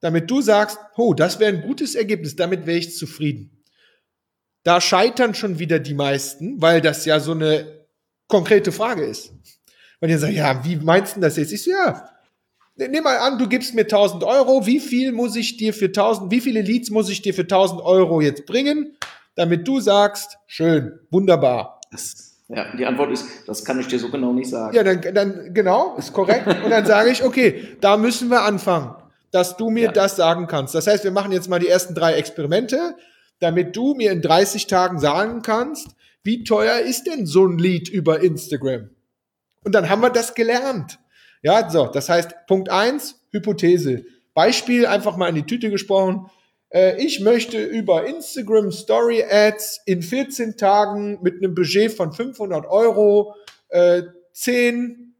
[0.00, 3.50] damit du sagst, oh, das wäre ein gutes Ergebnis, damit wäre ich zufrieden.
[4.64, 7.86] Da scheitern schon wieder die meisten, weil das ja so eine
[8.26, 9.32] konkrete Frage ist.
[10.00, 11.52] Weil die sagen, ja, wie meinst du das jetzt?
[11.52, 12.10] Ich so, ja,
[12.76, 16.30] nimm mal an, du gibst mir 1000 Euro, wie viel muss ich dir für 1000,
[16.30, 18.96] wie viele Leads muss ich dir für 1000 Euro jetzt bringen,
[19.36, 21.77] damit du sagst, schön, wunderbar.
[21.90, 24.74] Das, ja, die Antwort ist, das kann ich dir so genau nicht sagen.
[24.74, 26.46] Ja, dann, dann genau, ist korrekt.
[26.46, 28.94] Und dann sage ich, okay, da müssen wir anfangen
[29.30, 29.92] dass du mir ja.
[29.92, 30.74] das sagen kannst.
[30.74, 32.96] Das heißt, wir machen jetzt mal die ersten drei Experimente,
[33.40, 35.88] damit du mir in 30 Tagen sagen kannst,
[36.24, 38.90] wie teuer ist denn so ein Lied über Instagram?
[39.64, 40.98] Und dann haben wir das gelernt.
[41.42, 44.04] Ja, so, das heißt, Punkt eins Hypothese.
[44.34, 46.30] Beispiel, einfach mal in die Tüte gesprochen.
[46.70, 52.66] Äh, ich möchte über Instagram Story Ads in 14 Tagen mit einem Budget von 500
[52.66, 53.34] Euro
[53.68, 54.02] äh,
[54.32, 55.14] 10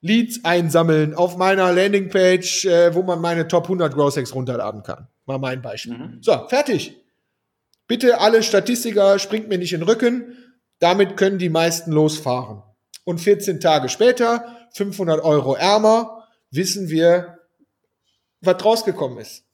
[0.00, 5.08] Leads einsammeln auf meiner Landingpage, äh, wo man meine Top 100 Growth Hacks runterladen kann.
[5.24, 5.96] Mal mein Beispiel.
[5.96, 6.18] Mhm.
[6.20, 6.96] So, fertig.
[7.86, 10.36] Bitte alle Statistiker, springt mir nicht in den Rücken.
[10.78, 12.62] Damit können die meisten losfahren.
[13.04, 17.38] Und 14 Tage später, 500 Euro ärmer, wissen wir,
[18.40, 19.44] was rausgekommen ist.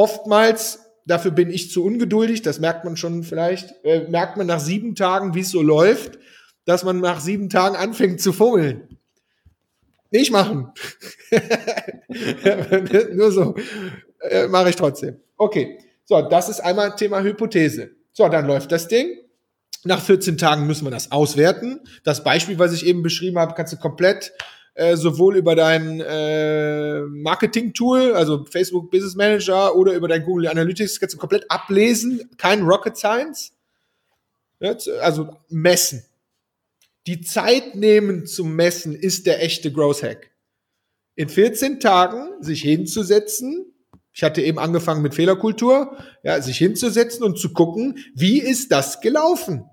[0.00, 4.60] Oftmals, dafür bin ich zu ungeduldig, das merkt man schon vielleicht, äh, merkt man nach
[4.60, 6.18] sieben Tagen, wie es so läuft
[6.64, 8.98] dass man nach sieben Tagen anfängt zu fummeln.
[10.12, 10.72] Nicht machen.
[13.12, 13.54] Nur so.
[14.20, 15.20] Äh, Mache ich trotzdem.
[15.36, 15.78] Okay.
[16.04, 17.90] So, das ist einmal Thema Hypothese.
[18.12, 19.18] So, dann läuft das Ding.
[19.84, 21.80] Nach 14 Tagen müssen wir das auswerten.
[22.04, 24.32] Das Beispiel, was ich eben beschrieben habe, kannst du komplett
[24.74, 31.00] äh, sowohl über dein äh, Marketing-Tool, also Facebook Business Manager oder über dein Google Analytics,
[31.00, 32.30] kannst du komplett ablesen.
[32.38, 33.52] Kein Rocket Science.
[35.00, 36.04] Also messen.
[37.06, 40.30] Die Zeit nehmen zum Messen ist der echte Growth Hack.
[41.16, 43.66] In 14 Tagen sich hinzusetzen,
[44.12, 49.00] ich hatte eben angefangen mit Fehlerkultur, ja, sich hinzusetzen und zu gucken, wie ist das
[49.00, 49.64] gelaufen?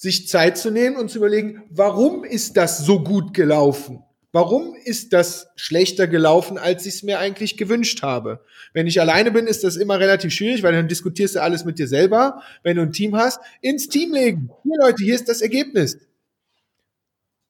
[0.00, 4.04] Sich Zeit zu nehmen und zu überlegen, warum ist das so gut gelaufen?
[4.30, 8.44] Warum ist das schlechter gelaufen, als ich es mir eigentlich gewünscht habe?
[8.72, 11.80] Wenn ich alleine bin, ist das immer relativ schwierig, weil dann diskutierst du alles mit
[11.80, 12.42] dir selber.
[12.62, 14.50] Wenn du ein Team hast, ins Team legen.
[14.62, 15.98] Hier Leute, hier ist das Ergebnis.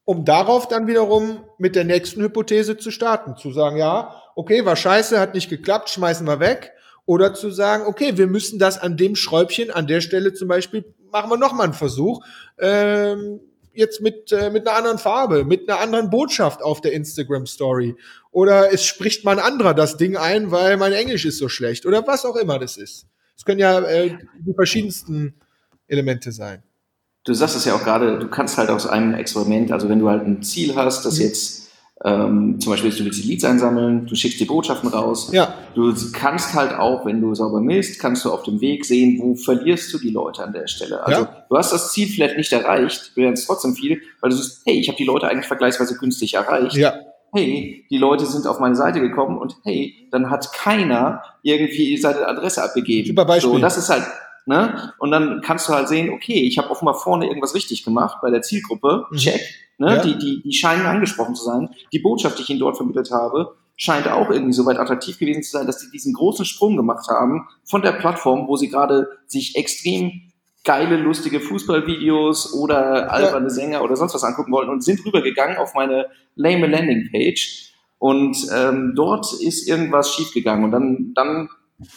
[0.06, 3.36] Um darauf dann wiederum mit der nächsten Hypothese zu starten.
[3.36, 6.72] Zu sagen, ja, okay, war scheiße, hat nicht geklappt, schmeißen wir weg.
[7.08, 10.84] Oder zu sagen, okay, wir müssen das an dem Schräubchen, an der Stelle zum Beispiel,
[11.10, 12.22] machen wir nochmal einen Versuch.
[12.58, 13.40] Ähm,
[13.72, 17.96] jetzt mit, äh, mit einer anderen Farbe, mit einer anderen Botschaft auf der Instagram Story.
[18.30, 21.86] Oder es spricht mal ein anderer das Ding ein, weil mein Englisch ist so schlecht.
[21.86, 23.06] Oder was auch immer das ist.
[23.34, 25.32] Es können ja äh, die verschiedensten
[25.86, 26.62] Elemente sein.
[27.24, 30.10] Du sagst es ja auch gerade, du kannst halt aus einem Experiment, also wenn du
[30.10, 31.24] halt ein Ziel hast, das mhm.
[31.24, 31.67] jetzt
[32.04, 35.30] ähm, zum Beispiel, du willst die Leads einsammeln, du schickst die Botschaften raus.
[35.32, 35.54] Ja.
[35.74, 39.34] Du kannst halt auch, wenn du sauber misst, kannst du auf dem Weg sehen, wo
[39.34, 41.04] verlierst du die Leute an der Stelle.
[41.04, 41.44] Also ja.
[41.48, 44.78] du hast das Ziel vielleicht nicht erreicht, du lernst trotzdem viel, weil du siehst, hey,
[44.78, 46.76] ich habe die Leute eigentlich vergleichsweise günstig erreicht.
[46.76, 46.94] Ja.
[47.34, 52.26] Hey, die Leute sind auf meine Seite gekommen und hey, dann hat keiner irgendwie seine
[52.26, 53.08] Adresse abgegeben.
[53.08, 53.52] Super Beispiel.
[53.52, 54.04] So, das ist halt
[54.48, 54.94] Ne?
[54.98, 58.30] Und dann kannst du halt sehen, okay, ich habe offenbar vorne irgendwas richtig gemacht bei
[58.30, 59.16] der Zielgruppe, mhm.
[59.18, 59.40] check.
[59.76, 59.96] Ne?
[59.96, 60.02] Ja.
[60.02, 61.68] Die, die, die scheinen angesprochen zu sein.
[61.92, 65.42] Die Botschaft, die ich ihnen dort vermittelt habe, scheint auch irgendwie so weit attraktiv gewesen
[65.42, 69.08] zu sein, dass sie diesen großen Sprung gemacht haben von der Plattform, wo sie gerade
[69.26, 70.32] sich extrem
[70.64, 73.50] geile, lustige Fußballvideos oder alberne ja.
[73.50, 77.74] Sänger oder sonst was angucken wollten und sind rübergegangen auf meine lame Landingpage.
[77.98, 80.64] Und ähm, dort ist irgendwas schiefgegangen.
[80.64, 81.50] Und dann, dann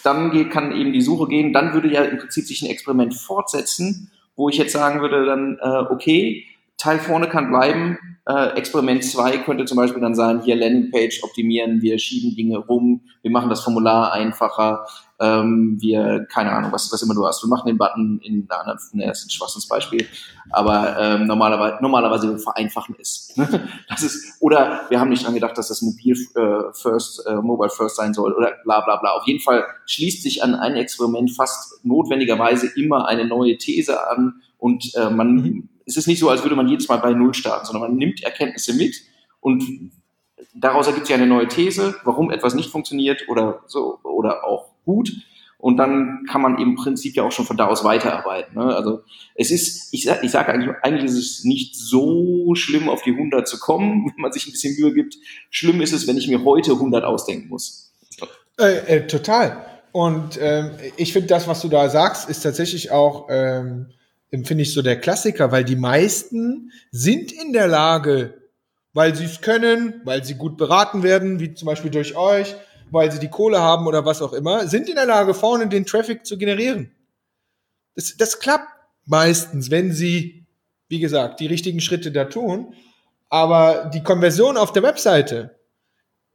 [0.04, 1.54] dann geht, kann eben die Suche gehen.
[1.54, 5.58] Dann würde ja im Prinzip sich ein Experiment fortsetzen, wo ich jetzt sagen würde, dann,
[5.62, 6.46] äh, okay,
[6.78, 7.98] Teil vorne kann bleiben.
[8.28, 13.02] Äh, Experiment 2 könnte zum Beispiel dann sein, hier Landingpage optimieren, wir schieben Dinge rum,
[13.22, 14.86] wir machen das Formular einfacher,
[15.22, 17.44] ähm, wir, keine Ahnung, was, was immer du hast.
[17.44, 20.08] Wir machen den Button in einer anderen, ne, das ist ein Schwachsinnsbeispiel,
[20.50, 23.34] aber ähm, normalerweise, normalerweise vereinfachen es.
[23.90, 27.70] das ist, oder wir haben nicht dran gedacht, dass das Mobil äh, First, äh, Mobile
[27.70, 29.12] First sein soll oder bla bla bla.
[29.12, 34.42] Auf jeden Fall schließt sich an ein Experiment fast notwendigerweise immer eine neue These an
[34.58, 35.70] und äh, man, mhm.
[35.86, 38.24] es ist nicht so, als würde man jedes Mal bei Null starten, sondern man nimmt
[38.24, 38.96] Erkenntnisse mit
[39.40, 39.92] und
[40.56, 45.12] daraus ergibt sich eine neue These, warum etwas nicht funktioniert oder so oder auch gut.
[45.62, 48.58] Und dann kann man im Prinzip ja auch schon von da aus weiterarbeiten.
[48.58, 48.76] Ne?
[48.76, 49.02] Also
[49.36, 53.48] es ist, ich, ich sage eigentlich, eigentlich ist es nicht so schlimm, auf die 100
[53.48, 55.18] zu kommen, wenn man sich ein bisschen Mühe gibt.
[55.52, 57.94] Schlimm ist es, wenn ich mir heute 100 ausdenken muss.
[58.60, 59.66] Äh, äh, total.
[59.92, 63.88] Und ähm, ich finde, das, was du da sagst, ist tatsächlich auch, ähm,
[64.32, 68.34] finde ich, so der Klassiker, weil die meisten sind in der Lage,
[68.94, 72.56] weil sie es können, weil sie gut beraten werden, wie zum Beispiel durch euch,
[72.92, 75.86] weil sie die Kohle haben oder was auch immer, sind in der Lage, vorne den
[75.86, 76.92] Traffic zu generieren.
[77.96, 78.68] Das, das klappt
[79.06, 80.46] meistens, wenn sie,
[80.90, 82.74] wie gesagt, die richtigen Schritte da tun.
[83.30, 85.58] Aber die Konversion auf der Webseite,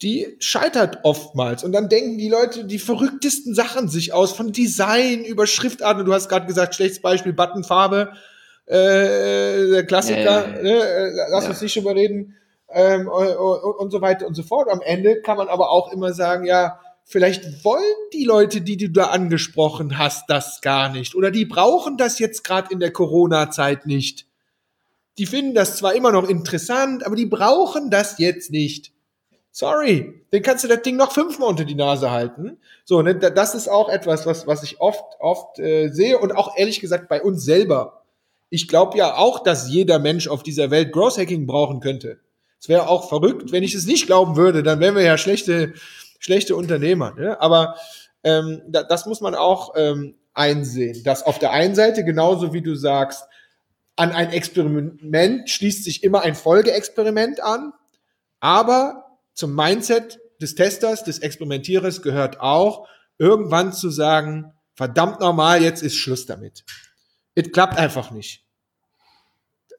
[0.03, 1.63] die scheitert oftmals.
[1.63, 6.07] Und dann denken die Leute die verrücktesten Sachen sich aus, von Design über Schriftarten.
[6.07, 8.13] Du hast gerade gesagt, schlechtes Beispiel, Buttonfarbe,
[8.65, 10.63] äh, der Klassiker, ja, ja, ja.
[10.63, 10.71] Ne?
[10.71, 12.35] Äh, lass uns nicht drüber reden
[12.69, 14.69] ähm, und, und so weiter und so fort.
[14.69, 18.91] Am Ende kann man aber auch immer sagen, ja, vielleicht wollen die Leute, die du
[18.91, 21.15] da angesprochen hast, das gar nicht.
[21.15, 24.27] Oder die brauchen das jetzt gerade in der Corona-Zeit nicht.
[25.19, 28.93] Die finden das zwar immer noch interessant, aber die brauchen das jetzt nicht.
[29.51, 32.59] Sorry, den kannst du das Ding noch fünfmal unter die Nase halten.
[32.85, 36.59] So, ne, das ist auch etwas, was, was ich oft, oft äh, sehe und auch
[36.59, 38.03] ehrlich gesagt bei uns selber.
[38.51, 42.21] Ich glaube ja auch, dass jeder Mensch auf dieser Welt Growth Hacking brauchen könnte.
[42.61, 45.75] Es wäre auch verrückt, wenn ich es nicht glauben würde, dann wären wir ja schlechte,
[46.19, 47.15] schlechte Unternehmer.
[47.15, 47.41] Ne?
[47.41, 47.77] Aber
[48.25, 52.63] ähm, da, das muss man auch ähm, einsehen, dass auf der einen Seite, genauso wie
[52.63, 53.25] du sagst,
[53.97, 57.73] an ein Experiment schließt sich immer ein Folgeexperiment an,
[58.41, 62.87] aber zum Mindset des Testers, des Experimentierers gehört auch,
[63.19, 66.65] irgendwann zu sagen, verdammt normal, jetzt ist Schluss damit.
[67.35, 68.46] Es klappt einfach nicht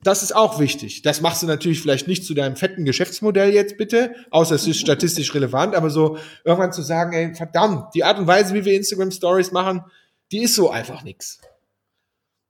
[0.04, 1.02] das ist auch wichtig.
[1.02, 4.80] Das machst du natürlich vielleicht nicht zu deinem fetten Geschäftsmodell jetzt bitte, außer es ist
[4.80, 8.76] statistisch relevant, aber so irgendwann zu sagen, ey, verdammt, die Art und Weise, wie wir
[8.76, 9.84] Instagram Stories machen,
[10.32, 11.40] die ist so einfach nix.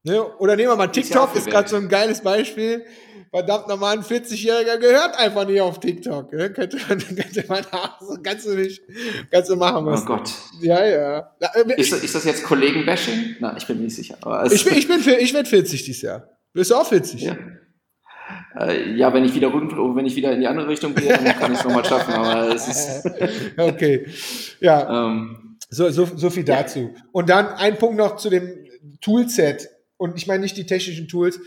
[0.04, 0.24] Ne?
[0.38, 2.86] Oder nehmen wir mal TikTok, ist, gerade so ein geiles Beispiel.
[3.30, 6.32] Verdammt nochmal, ein 40-Jähriger gehört einfach nicht auf TikTok.
[6.32, 6.50] Ne?
[6.52, 7.66] Könnte, könnte man
[8.00, 8.82] so, kannst du nicht,
[9.30, 9.86] kannst du machen.
[9.86, 10.32] Was oh Gott.
[10.62, 11.36] Ja, ja.
[11.40, 13.38] Äh, ist, ist das jetzt Kollegen-Bashing?
[13.40, 14.18] Nein, ich bin nicht sicher.
[14.50, 16.37] ich bin, ich bin, ich werde 40 dieses Jahr.
[16.58, 17.22] Bist du auch 40?
[17.22, 17.38] Ja.
[18.60, 21.54] Äh, ja, wenn ich wieder wenn ich wieder in die andere Richtung gehe, dann kann
[21.54, 23.06] ich es nochmal schaffen, aber es ist.
[23.58, 24.08] okay.
[24.60, 25.08] Ja.
[25.08, 26.92] Ähm, so, so, so viel dazu.
[26.96, 27.02] Ja.
[27.12, 28.66] Und dann ein Punkt noch zu dem
[29.02, 29.70] Toolset.
[29.98, 31.40] Und ich meine nicht die technischen Tools,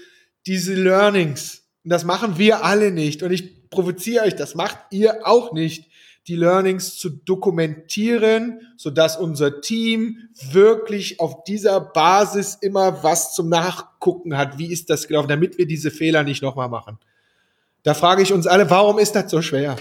[0.46, 1.64] diese Learnings.
[1.82, 3.24] Und das machen wir alle nicht.
[3.24, 5.89] Und ich provoziere euch, das macht ihr auch nicht
[6.28, 14.36] die Learnings zu dokumentieren, sodass unser Team wirklich auf dieser Basis immer was zum Nachgucken
[14.36, 14.58] hat.
[14.58, 16.98] Wie ist das gelaufen, damit wir diese Fehler nicht nochmal machen?
[17.82, 19.76] Da frage ich uns alle, warum ist das so schwer?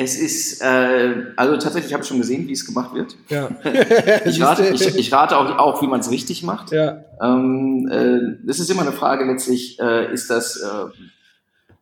[0.00, 3.16] Es ist, äh, also tatsächlich habe ich schon gesehen, wie es gemacht wird.
[3.28, 3.50] Ja.
[4.24, 6.70] ich, rate, ich, ich, rate auch, auch wie man es richtig macht.
[6.70, 7.04] Ja.
[7.20, 11.02] Ähm, äh, ist immer eine Frage letztlich, äh, ist das äh,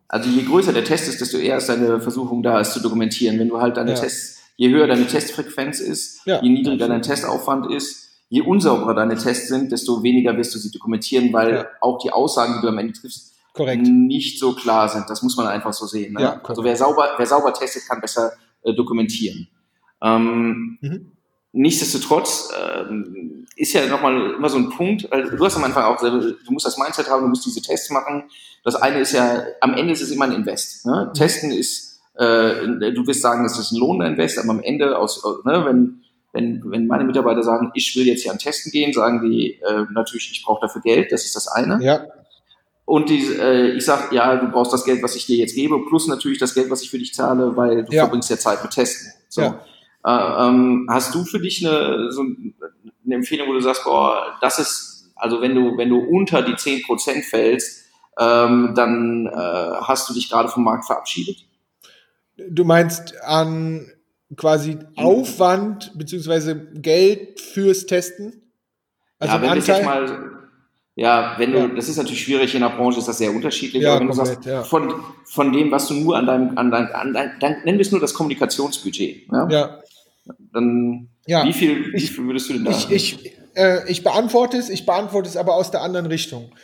[0.08, 3.38] also je größer der Test ist, desto eher ist deine Versuchung da, es zu dokumentieren.
[3.38, 3.96] Wenn du halt deine ja.
[3.96, 6.90] Tests, je höher deine Testfrequenz ist, ja, je niedriger absolut.
[6.90, 11.54] dein Testaufwand ist, je unsauberer deine Tests sind, desto weniger wirst du sie dokumentieren, weil
[11.54, 11.66] ja.
[11.80, 13.82] auch die Aussagen, die du am Ende triffst, Korrekt.
[13.82, 15.08] nicht so klar sind.
[15.08, 16.14] Das muss man einfach so sehen.
[16.14, 16.40] Ne?
[16.44, 18.32] Also wer sauber, wer sauber testet, kann besser
[18.62, 19.48] äh, dokumentieren.
[20.02, 21.12] Ähm, mhm.
[21.52, 26.34] Nichtsdestotrotz ähm, ist ja nochmal immer so ein Punkt, du hast am Anfang auch, du
[26.50, 28.24] musst das Mindset haben, du musst diese Tests machen.
[28.62, 30.84] Das eine ist ja, am Ende ist es immer ein Invest.
[30.84, 31.10] Ne?
[31.14, 35.24] Testen ist, äh, du wirst sagen, es ist ein lohnender Invest, aber am Ende, aus,
[35.44, 39.22] ne, wenn, wenn, wenn meine Mitarbeiter sagen, ich will jetzt hier an Testen gehen, sagen
[39.22, 41.82] die äh, natürlich, ich brauche dafür Geld, das ist das eine.
[41.82, 42.04] Ja.
[42.84, 45.84] Und die, äh, ich sage, ja, du brauchst das Geld, was ich dir jetzt gebe,
[45.86, 48.02] plus natürlich das Geld, was ich für dich zahle, weil du ja.
[48.02, 49.10] verbringst ja Zeit mit Testen.
[49.28, 49.40] So.
[49.40, 49.60] Ja.
[50.06, 54.60] Äh, ähm, hast du für dich eine, so eine Empfehlung, wo du sagst, boah, das
[54.60, 57.86] ist, also wenn du, wenn du unter die 10% fällst,
[58.18, 59.30] ähm, dann äh,
[59.82, 61.38] hast du dich gerade vom Markt verabschiedet?
[62.36, 63.90] Du meinst an
[64.36, 68.52] quasi Aufwand beziehungsweise Geld fürs Testen?
[69.18, 69.76] Also ja, wenn Anteil?
[69.76, 70.30] jetzt mal,
[70.94, 71.68] ja, wenn du, ja.
[71.68, 74.28] das ist natürlich schwierig, in der Branche ist das sehr unterschiedlich, ja, aber wenn komplett,
[74.28, 74.62] du sagst, ja.
[74.62, 74.94] von,
[75.24, 77.90] von dem, was du nur an deinem, an dein, an dein, dann nennen wir es
[77.90, 79.26] nur das Kommunikationsbudget.
[79.50, 79.80] Ja.
[80.52, 81.44] Dann ja.
[81.44, 82.70] wie, viel, wie viel würdest du denn da?
[82.70, 86.54] Ich, ich, äh, ich beantworte es, ich beantworte es aber aus der anderen Richtung.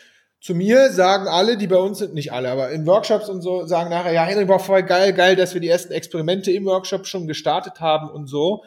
[0.41, 3.65] Zu mir sagen alle, die bei uns sind, nicht alle, aber in Workshops und so,
[3.67, 7.07] sagen nachher, ja, Henry, war voll geil, geil, dass wir die ersten Experimente im Workshop
[7.07, 8.65] schon gestartet haben und so.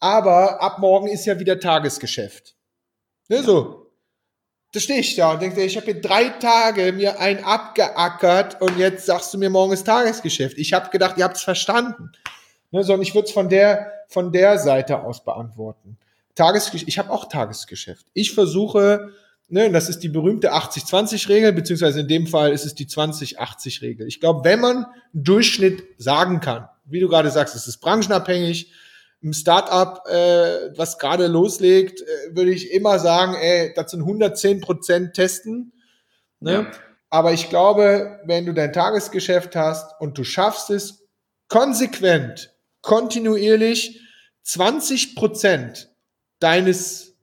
[0.00, 2.54] Aber ab morgen ist ja wieder Tagesgeschäft.
[3.28, 3.42] Ne, ja.
[3.42, 3.84] so.
[4.72, 8.78] Da stehe ich da und denke, ich habe hier drei Tage mir ein abgeackert und
[8.78, 10.58] jetzt sagst du mir, morgen ist Tagesgeschäft.
[10.58, 12.12] Ich habe gedacht, ihr habt es verstanden.
[12.70, 15.96] Ne, sondern ich würde es von der, von der Seite aus beantworten.
[16.34, 18.06] Tagesgeschäft, ich habe auch Tagesgeschäft.
[18.12, 19.10] Ich versuche,
[19.48, 24.06] ne, das ist die berühmte 80-20-Regel, beziehungsweise in dem Fall ist es die 20-80-Regel.
[24.06, 28.72] Ich glaube, wenn man einen Durchschnitt sagen kann, wie du gerade sagst, es ist branchenabhängig,
[29.22, 34.60] ein Startup, äh, was gerade loslegt, äh, würde ich immer sagen, ey, das sind 110
[34.60, 35.72] Prozent testen.
[36.38, 36.52] Ne?
[36.52, 36.70] Ja.
[37.10, 41.08] Aber ich glaube, wenn du dein Tagesgeschäft hast und du schaffst es
[41.48, 42.52] konsequent
[42.82, 44.00] kontinuierlich
[44.42, 45.90] 20 Prozent
[46.40, 47.14] deines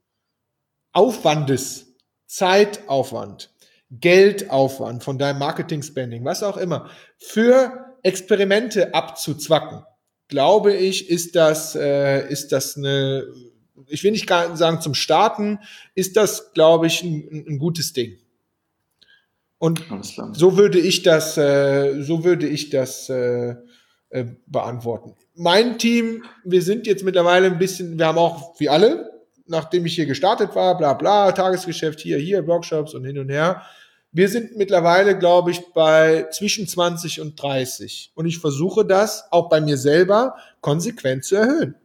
[0.91, 1.87] Aufwandes,
[2.27, 3.51] Zeitaufwand,
[3.91, 9.83] Geldaufwand von deinem Marketing-Spending, was auch immer, für Experimente abzuzwacken,
[10.27, 13.25] glaube ich, ist das, äh, ist das eine,
[13.87, 15.59] ich will nicht sagen zum Starten,
[15.93, 18.17] ist das, glaube ich, ein, ein gutes Ding.
[19.57, 19.83] Und
[20.33, 23.55] so würde ich das, äh, so würde ich das äh,
[24.09, 29.11] äh, beantworten mein Team, wir sind jetzt mittlerweile ein bisschen, wir haben auch wie alle,
[29.47, 33.61] nachdem ich hier gestartet war, bla bla, Tagesgeschäft hier, hier, Workshops und hin und her.
[34.11, 38.13] Wir sind mittlerweile, glaube ich, bei zwischen 20 und 30.
[38.15, 41.75] Und ich versuche das auch bei mir selber konsequent zu erhöhen.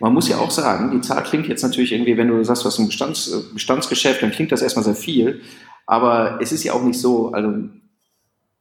[0.00, 2.66] Man muss ja auch sagen, die Zahl klingt jetzt natürlich irgendwie, wenn du sagst, du
[2.66, 5.40] hast ein Bestands, Bestandsgeschäft, dann klingt das erstmal sehr viel.
[5.86, 7.68] Aber es ist ja auch nicht so, also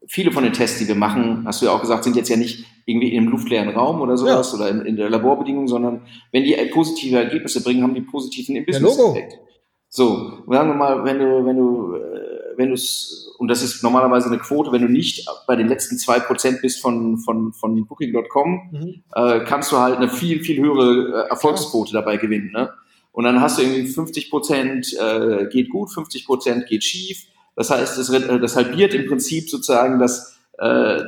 [0.07, 2.37] viele von den Tests, die wir machen, hast du ja auch gesagt, sind jetzt ja
[2.37, 4.59] nicht irgendwie in einem luftleeren Raum oder sowas ja.
[4.59, 6.01] oder in, in, der Laborbedingung, sondern
[6.31, 9.39] wenn die positive Ergebnisse bringen, haben die positiven im Business-Effekt.
[9.89, 13.81] So, sagen wir mal, wenn du, wenn du, äh, wenn du es, und das ist
[13.81, 17.85] normalerweise eine Quote, wenn du nicht bei den letzten zwei Prozent bist von, von, von
[17.85, 19.03] Booking.com, mhm.
[19.15, 22.51] äh, kannst du halt eine viel, viel höhere äh, Erfolgsquote dabei gewinnen.
[22.51, 22.71] Ne?
[23.13, 27.23] Und dann hast du irgendwie 50 Prozent äh, geht gut, 50 Prozent geht schief,
[27.55, 31.01] Das heißt, das, das halbiert im Prinzip sozusagen das, äh,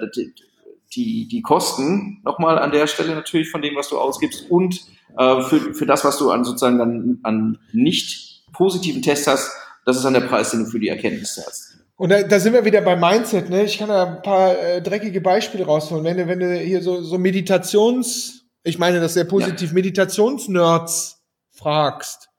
[0.96, 4.82] die, die Kosten nochmal an der Stelle natürlich von dem, was du ausgibst und
[5.18, 9.52] äh, für, für das, was du an sozusagen dann an nicht positiven Tests hast,
[9.86, 11.78] das ist dann der Preis, den du für die Erkenntnisse hast.
[11.96, 13.64] Und da, da sind wir wieder beim Mindset, ne?
[13.64, 16.04] Ich kann da ein paar äh, dreckige Beispiele rausholen.
[16.04, 19.74] Wenn du, wenn du hier so, so Meditations, ich meine das sehr positiv, ja.
[19.74, 22.30] Meditationsnerds fragst,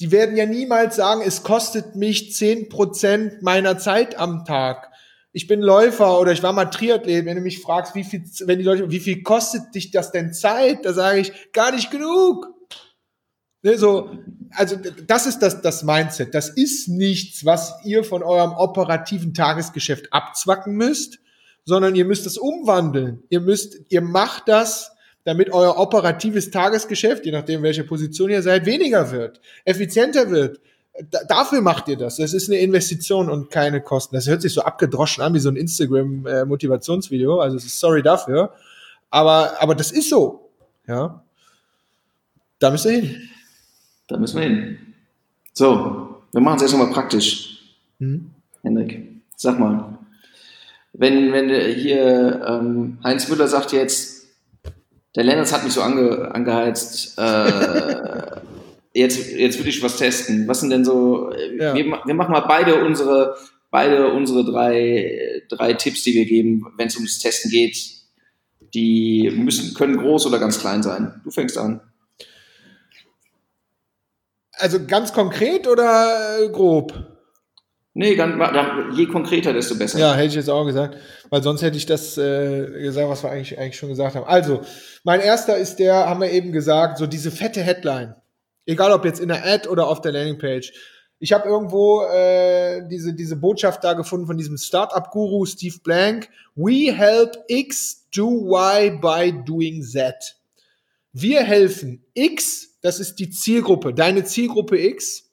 [0.00, 4.90] die werden ja niemals sagen, es kostet mich zehn Prozent meiner Zeit am Tag.
[5.32, 7.26] Ich bin Läufer oder ich war mal Triathlet.
[7.26, 10.32] Wenn du mich fragst, wie viel, wenn die Leute, wie viel kostet dich das denn
[10.32, 10.84] Zeit?
[10.84, 12.46] Da sage ich, gar nicht genug.
[13.62, 14.10] Ne, so,
[14.52, 14.76] also
[15.06, 16.34] das ist das, das Mindset.
[16.34, 21.18] Das ist nichts, was ihr von eurem operativen Tagesgeschäft abzwacken müsst,
[21.64, 23.22] sondern ihr müsst es umwandeln.
[23.28, 24.95] Ihr müsst, ihr macht das,
[25.26, 30.60] damit euer operatives Tagesgeschäft, je nachdem welche Position ihr seid, weniger wird, effizienter wird.
[31.10, 32.16] Da, dafür macht ihr das.
[32.16, 34.14] Das ist eine Investition und keine Kosten.
[34.14, 37.40] Das hört sich so abgedroschen an wie so ein Instagram-Motivationsvideo.
[37.40, 38.52] Also sorry dafür.
[39.10, 40.48] Aber, aber das ist so.
[40.86, 41.22] Ja.
[42.60, 43.28] Da müsst ihr hin.
[44.06, 44.78] Da müssen wir hin.
[45.52, 47.74] So, wir machen es erst mal praktisch.
[47.98, 48.30] Mhm.
[48.62, 49.98] Hendrik, sag mal,
[50.92, 54.15] wenn, wenn hier ähm, Heinz Müller sagt jetzt,
[55.16, 58.40] der Lennart hat mich so ange, angeheizt, äh,
[58.94, 60.46] jetzt, jetzt würde ich was testen.
[60.46, 61.74] Was sind denn so, ja.
[61.74, 63.34] wir, wir machen mal beide unsere,
[63.70, 67.78] beide unsere drei, drei Tipps, die wir geben, wenn es ums Testen geht.
[68.74, 71.20] Die müssen, können groß oder ganz klein sein.
[71.24, 71.80] Du fängst an.
[74.52, 77.15] Also ganz konkret oder äh, grob?
[77.98, 78.34] Nee, ganz,
[78.94, 79.98] je konkreter, desto besser.
[79.98, 80.98] Ja, hätte ich jetzt auch gesagt,
[81.30, 84.26] weil sonst hätte ich das äh, gesagt, was wir eigentlich, eigentlich schon gesagt haben.
[84.26, 84.60] Also,
[85.02, 88.14] mein erster ist der, haben wir eben gesagt, so diese fette Headline.
[88.66, 90.74] Egal ob jetzt in der Ad oder auf der Landingpage.
[91.20, 96.28] Ich habe irgendwo äh, diese, diese Botschaft da gefunden von diesem Startup-Guru Steve Blank.
[96.54, 100.36] We help X do Y by doing Z.
[101.14, 105.25] Wir helfen X das ist die Zielgruppe, deine Zielgruppe X,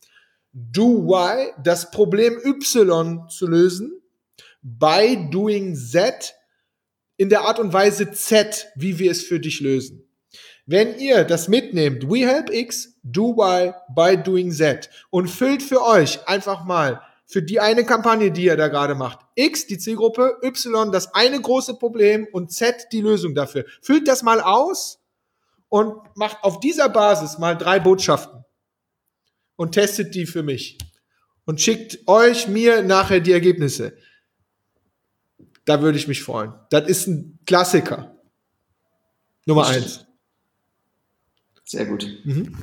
[0.54, 4.02] do Y, das Problem Y zu lösen,
[4.62, 6.36] by doing Z
[7.18, 10.08] in der Art und Weise Z, wie wir es für dich lösen.
[10.66, 15.84] Wenn ihr das mitnehmt, we help X, do Y by doing Z und füllt für
[15.84, 19.20] euch einfach mal für die eine Kampagne, die ihr da gerade macht.
[19.36, 23.66] X, die Zielgruppe, Y, das eine große Problem und Z, die Lösung dafür.
[23.82, 25.00] Füllt das mal aus
[25.68, 28.43] und macht auf dieser Basis mal drei Botschaften
[29.56, 30.78] und testet die für mich
[31.46, 33.98] und schickt euch mir nachher die Ergebnisse.
[35.66, 36.54] Da würde ich mich freuen.
[36.70, 38.16] Das ist ein Klassiker.
[39.46, 40.06] Nummer eins.
[41.66, 42.08] Sehr gut.
[42.24, 42.56] Mhm.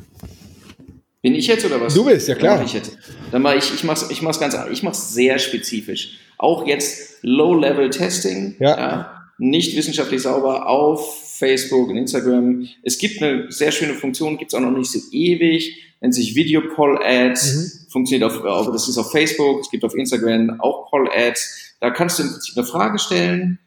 [1.22, 1.94] Bin ich jetzt oder was?
[1.94, 2.56] Du bist, ja klar.
[2.56, 2.98] Dann mach ich jetzt.
[3.30, 6.18] Dann mache ich, ich mach's, ich mach's ganz, ich mach's sehr spezifisch.
[6.38, 8.56] Auch jetzt Low-Level-Testing.
[8.58, 8.78] Ja.
[8.78, 9.30] ja.
[9.38, 12.68] Nicht wissenschaftlich sauber auf Facebook und Instagram.
[12.82, 16.34] Es gibt eine sehr schöne Funktion, gibt es auch noch nicht so ewig, nennt sich
[16.34, 17.90] Video Poll Ads, mhm.
[17.90, 21.76] funktioniert auf, auf, das ist auf Facebook, es gibt auf Instagram auch Poll Ads.
[21.80, 23.58] Da kannst du im Prinzip eine Frage stellen.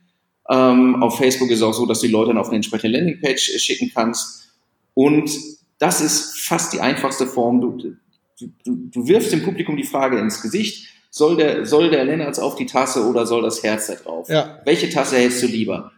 [0.49, 2.97] Ähm, auf Facebook ist es auch so, dass du die Leute dann auf eine entsprechende
[2.97, 4.51] Landingpage schicken kannst.
[4.93, 5.31] Und
[5.79, 7.61] das ist fast die einfachste Form.
[7.61, 7.95] Du,
[8.39, 10.88] du, du, wirfst dem Publikum die Frage ins Gesicht.
[11.09, 14.29] Soll der, soll der Lennartz auf die Tasse oder soll das Herz da drauf?
[14.29, 14.59] Ja.
[14.65, 15.91] Welche Tasse hältst du lieber?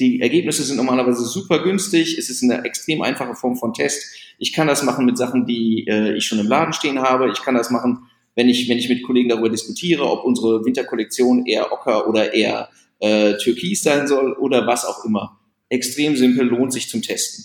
[0.00, 2.16] Die Ergebnisse sind normalerweise super günstig.
[2.16, 4.16] Es ist eine extrem einfache Form von Test.
[4.38, 7.30] Ich kann das machen mit Sachen, die äh, ich schon im Laden stehen habe.
[7.30, 11.44] Ich kann das machen, wenn ich, wenn ich mit Kollegen darüber diskutiere, ob unsere Winterkollektion
[11.44, 12.70] eher Ocker oder eher
[13.00, 15.38] äh, Türkis sein soll oder was auch immer.
[15.68, 17.44] Extrem simpel, lohnt sich zum Testen.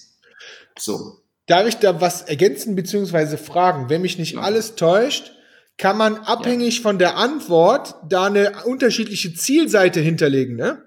[0.80, 1.20] So.
[1.48, 3.36] Darf ich da was ergänzen bzw.
[3.36, 3.90] fragen?
[3.90, 4.40] Wenn mich nicht ja.
[4.40, 5.34] alles täuscht,
[5.78, 6.82] kann man abhängig ja.
[6.84, 10.85] von der Antwort da eine unterschiedliche Zielseite hinterlegen, ne?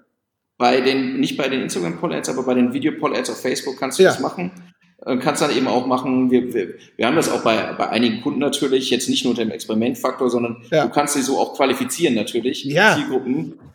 [0.59, 3.41] Bei den, nicht bei den Instagram Poll Ads, aber bei den Video Poll Ads auf
[3.41, 4.09] Facebook kannst du ja.
[4.09, 4.51] das machen.
[5.05, 8.21] Äh, kannst dann eben auch machen, wir, wir, wir haben das auch bei, bei einigen
[8.21, 10.83] Kunden natürlich, jetzt nicht nur unter dem Experimentfaktor, sondern ja.
[10.83, 12.65] du kannst sie so auch qualifizieren natürlich.
[12.65, 12.95] Ja.
[12.95, 13.57] Zielgruppen.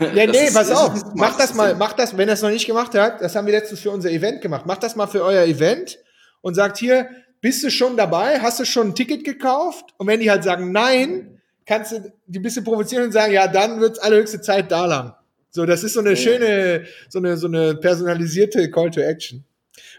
[0.00, 2.96] Ja, nee, ist, pass auf, mach das mal, mach das, wenn es noch nicht gemacht
[2.96, 6.00] hat, das haben wir letztens für unser Event gemacht, mach das mal für euer Event
[6.40, 7.08] und sagt hier,
[7.40, 9.94] bist du schon dabei, hast du schon ein Ticket gekauft?
[9.96, 13.46] Und wenn die halt sagen nein, kannst du die ein bisschen provozieren und sagen, ja,
[13.46, 15.14] dann wird's allerhöchste Zeit da lang.
[15.50, 16.16] So, das ist so eine ja.
[16.16, 19.44] schöne, so eine, so eine personalisierte Call to Action.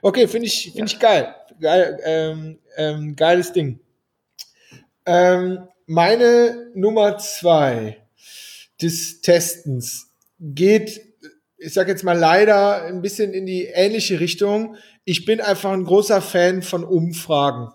[0.01, 0.85] Okay, finde ich, finde ja.
[0.85, 1.35] ich geil.
[1.59, 3.79] Geil, ähm, ähm, geiles Ding.
[5.05, 7.97] Ähm, meine Nummer zwei
[8.81, 10.07] des Testens
[10.39, 11.01] geht,
[11.57, 14.77] ich sag jetzt mal leider ein bisschen in die ähnliche Richtung.
[15.03, 17.69] Ich bin einfach ein großer Fan von Umfragen.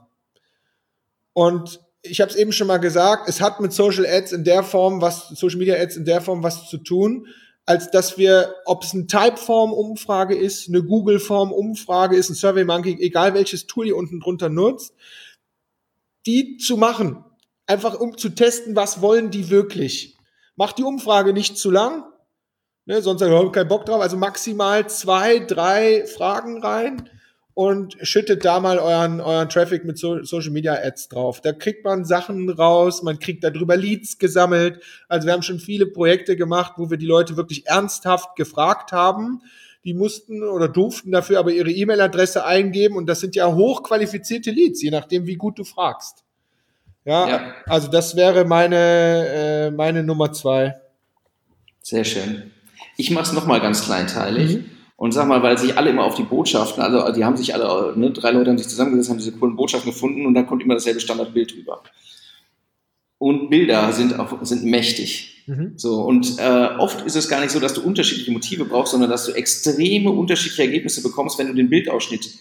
[1.35, 4.63] Und ich habe es eben schon mal gesagt, es hat mit Social Ads in der
[4.63, 7.27] Form was, Social Media Ads in der Form was zu tun,
[7.67, 13.35] als dass wir, ob es eine Typeform-Umfrage ist, eine Google-Form-Umfrage ist, ein Survey Monkey, egal
[13.35, 14.95] welches Tool ihr unten drunter nutzt,
[16.27, 17.25] die zu machen,
[17.67, 20.17] einfach um zu testen, was wollen die wirklich.
[20.57, 22.05] Macht die Umfrage nicht zu lang,
[22.85, 27.09] ne, sonst haben wir keinen Bock drauf, also maximal zwei, drei Fragen rein
[27.55, 31.41] und schüttet da mal euren, euren Traffic mit so Social Media Ads drauf.
[31.41, 34.83] Da kriegt man Sachen raus, man kriegt darüber Leads gesammelt.
[35.09, 39.41] Also wir haben schon viele Projekte gemacht, wo wir die Leute wirklich ernsthaft gefragt haben.
[39.85, 44.83] Die mussten oder durften dafür aber ihre E-Mail-Adresse eingeben und das sind ja hochqualifizierte Leads,
[44.83, 46.25] je nachdem, wie gut du fragst.
[47.05, 47.55] Ja, ja.
[47.67, 50.75] also das wäre meine, äh, meine Nummer zwei.
[51.83, 52.51] Sehr schön.
[52.97, 54.57] Ich mache es nochmal ganz kleinteilig.
[54.57, 54.71] Mhm.
[54.97, 57.99] Und sag mal, weil sich alle immer auf die Botschaften, also die haben sich alle,
[57.99, 60.75] ne, drei Leute haben sich zusammengesetzt, haben diese coolen Botschaften gefunden und dann kommt immer
[60.75, 61.83] dasselbe Standardbild rüber.
[63.19, 65.45] Und Bilder sind auch, sind mächtig.
[65.47, 65.75] Mhm.
[65.77, 69.11] So, und äh, oft ist es gar nicht so, dass du unterschiedliche Motive brauchst, sondern
[69.11, 72.39] dass du extreme unterschiedliche Ergebnisse bekommst, wenn du den Bildausschnitt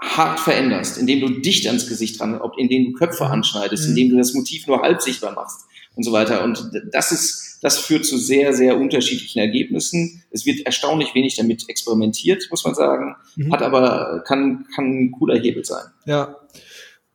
[0.00, 3.90] hart veränderst, indem du dicht ans Gesicht ran, indem du Köpfe anschneidest, mhm.
[3.90, 6.42] indem du das Motiv nur halb sichtbar machst und so weiter.
[6.44, 10.24] Und das ist, das führt zu sehr, sehr unterschiedlichen Ergebnissen.
[10.32, 13.52] Es wird erstaunlich wenig damit experimentiert, muss man sagen, mhm.
[13.52, 15.84] hat aber, kann, kann ein cooler Hebel sein.
[16.04, 16.40] Ja,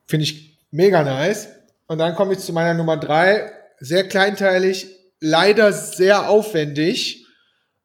[0.06, 1.50] finde ich mega nice.
[1.88, 3.52] Und dann komme ich zu meiner Nummer drei.
[3.80, 4.88] Sehr kleinteilig,
[5.20, 7.26] leider sehr aufwendig,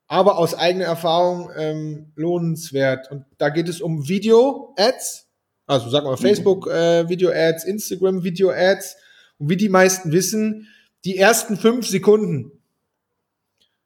[0.07, 3.11] aber aus eigener Erfahrung ähm, lohnenswert.
[3.11, 5.27] Und da geht es um Video-Ads,
[5.67, 6.17] also sagen wir mhm.
[6.17, 8.97] Facebook-Video-Ads, äh, Instagram-Video-Ads.
[9.39, 10.69] Und wie die meisten wissen,
[11.05, 12.53] die ersten fünf Sekunden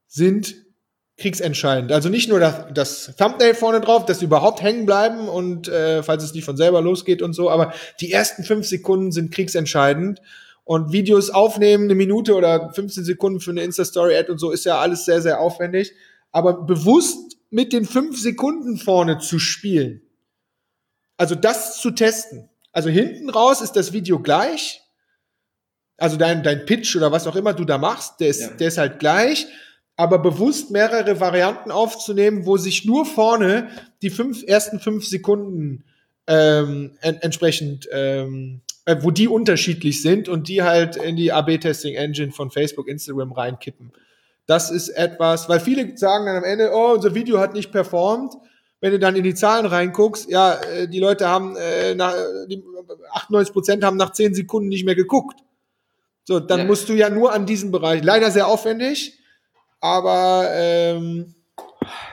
[0.07, 0.67] sind
[1.19, 1.93] kriegsentscheidend.
[1.93, 6.03] Also nicht nur das, das Thumbnail vorne drauf, dass sie überhaupt hängen bleiben und äh,
[6.03, 10.21] falls es nicht von selber losgeht und so, aber die ersten fünf Sekunden sind kriegsentscheidend.
[10.65, 14.81] Und Videos aufnehmen, eine Minute oder 15 Sekunden für eine Insta-Story-Ad und so, ist ja
[14.81, 15.93] alles sehr, sehr aufwendig.
[16.33, 20.03] Aber bewusst mit den fünf Sekunden vorne zu spielen,
[21.17, 22.51] also das zu testen.
[22.73, 24.83] Also hinten raus ist das Video gleich,
[25.99, 28.49] also dein, dein Pitch oder was auch immer du da machst, der ist, ja.
[28.51, 29.47] der ist halt gleich,
[29.97, 33.69] aber bewusst mehrere Varianten aufzunehmen, wo sich nur vorne
[34.03, 35.85] die fünf, ersten fünf Sekunden
[36.27, 42.33] ähm, en entsprechend, ähm, äh, wo die unterschiedlich sind und die halt in die AB-Testing-Engine
[42.33, 43.93] von Facebook, Instagram reinkippen.
[44.47, 48.35] Das ist etwas, weil viele sagen dann am Ende, oh, unser Video hat nicht performt.
[48.81, 52.15] Wenn du dann in die Zahlen reinguckst, ja, äh, die Leute haben, äh, nach,
[52.49, 52.63] die
[53.13, 55.41] 98 Prozent haben nach zehn Sekunden nicht mehr geguckt.
[56.27, 56.65] So, dann ja.
[56.65, 58.03] musst du ja nur an diesem Bereich.
[58.03, 59.19] Leider sehr aufwendig,
[59.81, 61.35] aber ähm,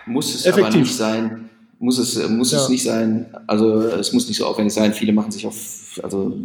[0.06, 0.68] muss es effektiv.
[0.68, 1.50] aber nicht sein.
[1.80, 2.60] Muss es, muss ja.
[2.60, 3.36] es nicht sein.
[3.48, 4.94] Also es muss nicht so aufwendig sein.
[4.94, 6.38] Viele machen sich auf, also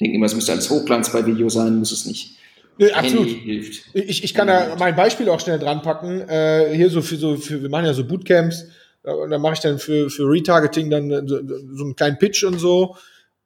[0.00, 2.36] denken immer, es müsste als Hochglanz bei Video sein, muss es nicht.
[2.78, 3.28] Nee, absolut.
[3.28, 3.82] Hilft.
[3.92, 6.20] Ich, ich kann da mein Beispiel auch schnell dran packen.
[6.22, 8.64] Äh, hier so für so, für, wir machen ja so Bootcamps,
[9.02, 11.38] und dann mache ich dann für, für Retargeting dann so,
[11.74, 12.96] so einen kleinen Pitch und so.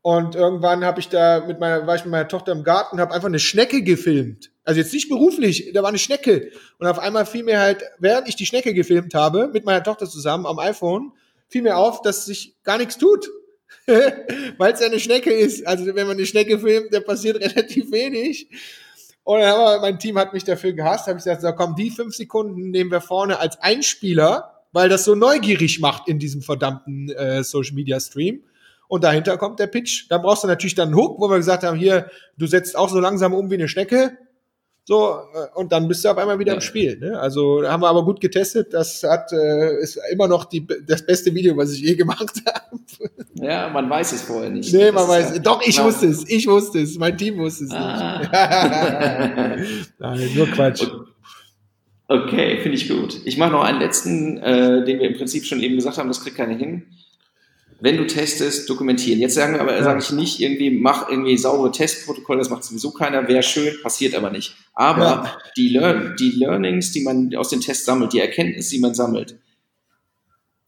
[0.03, 3.15] Und irgendwann habe ich da mit meiner, war ich mit meiner Tochter im Garten, habe
[3.15, 4.51] einfach eine Schnecke gefilmt.
[4.65, 6.51] Also jetzt nicht beruflich, da war eine Schnecke.
[6.79, 10.09] Und auf einmal fiel mir halt, während ich die Schnecke gefilmt habe, mit meiner Tochter
[10.09, 11.13] zusammen am iPhone,
[11.49, 13.29] fiel mir auf, dass sich gar nichts tut.
[13.87, 15.67] Weil es ja eine Schnecke ist.
[15.67, 18.49] Also wenn man eine Schnecke filmt, da passiert relativ wenig.
[19.23, 21.91] Und dann aber mein Team hat mich dafür gehasst, habe ich gesagt, so komm, die
[21.91, 27.09] fünf Sekunden nehmen wir vorne als Einspieler, weil das so neugierig macht in diesem verdammten
[27.11, 28.43] äh, Social Media Stream
[28.93, 30.05] und dahinter kommt der Pitch.
[30.11, 32.91] Dann brauchst du natürlich dann einen Hook, wo wir gesagt haben, hier, du setzt auch
[32.91, 34.19] so langsam um wie eine Schnecke.
[34.85, 36.99] So, äh, und dann bist du auf einmal wieder im Spiel.
[36.99, 37.19] Ne?
[37.19, 38.75] Also haben wir aber gut getestet.
[38.75, 42.83] Das hat äh, ist immer noch die, das beste Video, was ich je gemacht habe.
[43.33, 44.71] Ja, man weiß es vorher nicht.
[44.75, 45.37] Nee, man weiß.
[45.37, 46.29] Ja doch, ich wusste es.
[46.29, 46.99] Ich wusste es.
[46.99, 48.19] Mein Team wusste es ah.
[49.57, 49.91] nicht.
[50.01, 50.87] Nein, nur Quatsch.
[52.09, 53.23] Okay, finde ich gut.
[53.25, 56.21] Ich mache noch einen letzten, äh, den wir im Prinzip schon eben gesagt haben, das
[56.21, 56.83] kriegt keiner hin
[57.83, 59.19] wenn du testest, dokumentieren.
[59.19, 59.83] Jetzt sagen wir aber, ja.
[59.83, 64.15] sage ich nicht irgendwie, mach irgendwie saubere Testprotokolle, das macht sowieso keiner, wäre schön, passiert
[64.15, 64.55] aber nicht.
[64.73, 65.39] Aber ja.
[65.57, 69.37] die, Lear die Learnings, die man aus den Tests sammelt, die Erkenntnisse, die man sammelt,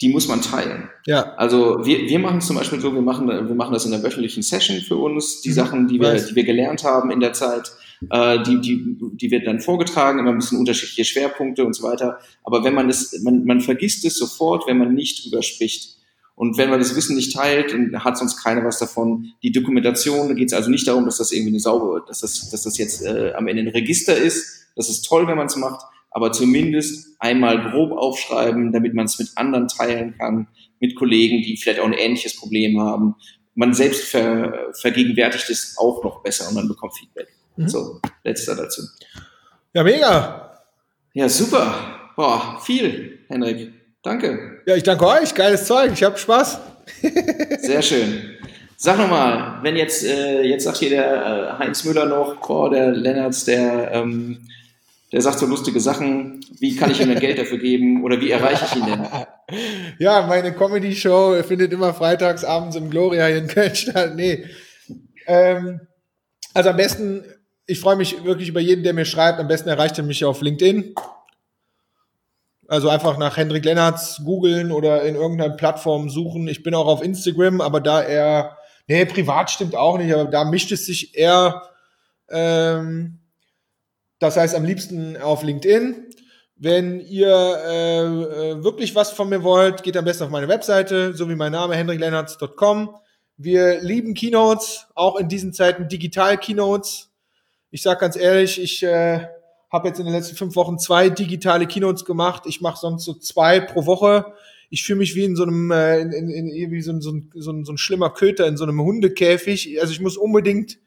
[0.01, 0.91] die muss man teilen.
[1.07, 1.35] Ja.
[1.37, 4.03] Also wir, wir machen es zum Beispiel so, wir machen, wir machen das in der
[4.03, 5.55] wöchentlichen Session für uns, die mhm.
[5.55, 7.71] Sachen, die wir, die wir gelernt haben in der Zeit,
[8.11, 12.19] äh, die, die, die wird dann vorgetragen, immer ein bisschen unterschiedliche Schwerpunkte und so weiter.
[12.43, 15.94] Aber wenn man es, man, man vergisst es sofort, wenn man nicht drüber spricht.
[16.37, 19.33] Und wenn man das Wissen nicht teilt, dann hat sonst keiner was davon.
[19.43, 22.51] Die Dokumentation, da geht es also nicht darum, dass das irgendwie eine saubere, dass das,
[22.51, 24.67] dass das jetzt äh, am Ende ein Register ist.
[24.75, 29.19] Das ist toll, wenn man es macht, aber zumindest einmal grob aufschreiben, damit man es
[29.19, 30.49] mit anderen teilen kann,
[30.81, 33.15] mit Kollegen, die vielleicht auch ein ähnliches Problem haben.
[33.55, 37.29] man selbst ver, vergegenwärtigt es auch noch besser und man bekommt Feedback.
[37.57, 37.69] Mhm.
[37.69, 38.83] So, letzter dazu.
[39.73, 40.65] Ja, mega.
[41.13, 42.13] Ja, super.
[42.17, 43.73] Boah, viel, Henrik.
[44.05, 44.61] Danke.
[44.67, 45.35] Ja, ich danke euch.
[45.35, 45.93] Geiles Zeug.
[45.95, 46.61] Ich habe Spaß.
[47.63, 48.37] Sehr schön.
[48.77, 52.91] Sag nochmal, wenn jetzt, äh, jetzt sagt hier der äh, Heinz Müller noch, boah, der
[52.91, 54.47] Lennartz, der, ähm,
[55.11, 58.31] der sagt so lustige Sachen, wie kann ich ihm denn Geld dafür geben oder wie
[58.31, 59.07] erreiche ich ihn denn?
[59.99, 64.15] Ja, meine Comedy-Show findet immer freitags abends im Gloria hier in Köln statt.
[64.17, 64.45] Nee.
[65.27, 65.81] Ähm,
[66.55, 67.25] also am besten,
[67.67, 69.39] ich freue mich wirklich über jeden, der mir schreibt.
[69.39, 70.95] Am besten erreicht er mich auf LinkedIn.
[72.69, 76.49] Also einfach nach Hendrik Lennartz googeln oder in irgendeiner Plattform suchen.
[76.49, 78.57] Ich bin auch auf Instagram, aber da eher,
[78.87, 81.63] nee, privat stimmt auch nicht, aber da mischt es sich eher,
[82.31, 83.21] ähm,
[84.19, 86.07] das heißt am liebsten auf LinkedIn.
[86.57, 91.13] Wenn ihr äh, äh, wirklich was von mir wollt, geht am besten auf meine Webseite,
[91.13, 92.97] so wie mein Name, hendriklennartz.com.
[93.37, 97.11] Wir lieben Keynotes, auch in diesen Zeiten digital Keynotes.
[97.71, 99.27] Ich sage ganz ehrlich, ich äh,
[99.75, 102.45] habe jetzt in den letzten fünf Wochen zwei digitale Keynotes gemacht.
[102.47, 104.25] Ich mache sonst so zwei pro Woche.
[104.71, 107.11] Ich fühle mich wie in so einem, äh, in, in, in, wie so, ein, so,
[107.11, 109.81] ein, so, ein, so ein schlimmer Köter in so einem Hundekäfig.
[109.81, 110.79] Also ich muss unbedingt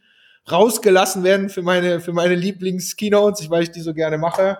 [0.49, 4.59] rausgelassen werden für meine, für meine Lieblings-Keynotes, weil ich die so gerne mache.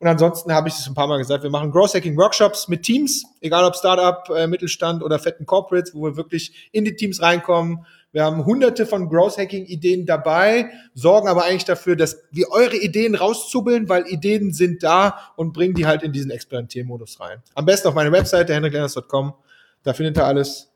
[0.00, 2.82] Und ansonsten habe ich es ein paar Mal gesagt, wir machen Growth Hacking Workshops mit
[2.82, 7.22] Teams, egal ob Startup, äh, Mittelstand oder fetten Corporates, wo wir wirklich in die Teams
[7.22, 12.50] reinkommen, wir haben hunderte von Growth Hacking Ideen dabei, sorgen aber eigentlich dafür, dass wir
[12.50, 17.42] eure Ideen rauszubbeln, weil Ideen sind da und bringen die halt in diesen Experimentiermodus rein.
[17.54, 19.34] Am besten auf meine Webseite henriklenners.com,
[19.82, 20.70] da findet ihr alles.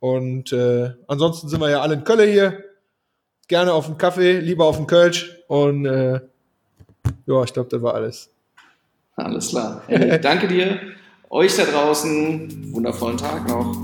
[0.00, 2.64] Und äh, ansonsten sind wir ja alle in Köln hier.
[3.46, 5.38] Gerne auf dem Kaffee, lieber auf dem Kölsch.
[5.46, 6.20] Und äh,
[7.26, 8.28] ja, ich glaube, das war alles.
[9.14, 9.82] Alles klar.
[9.86, 10.80] Henrik, danke dir.
[11.30, 13.76] Euch da draußen, wundervollen Tag noch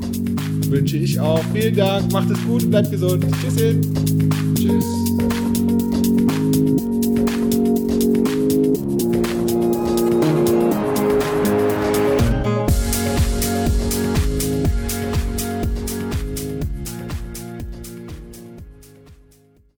[0.71, 1.43] wünsche ich auch.
[1.53, 3.25] Vielen Dank, macht es gut, bleibt gesund.
[3.43, 3.77] Tschüss.
[4.55, 5.08] Tschüss.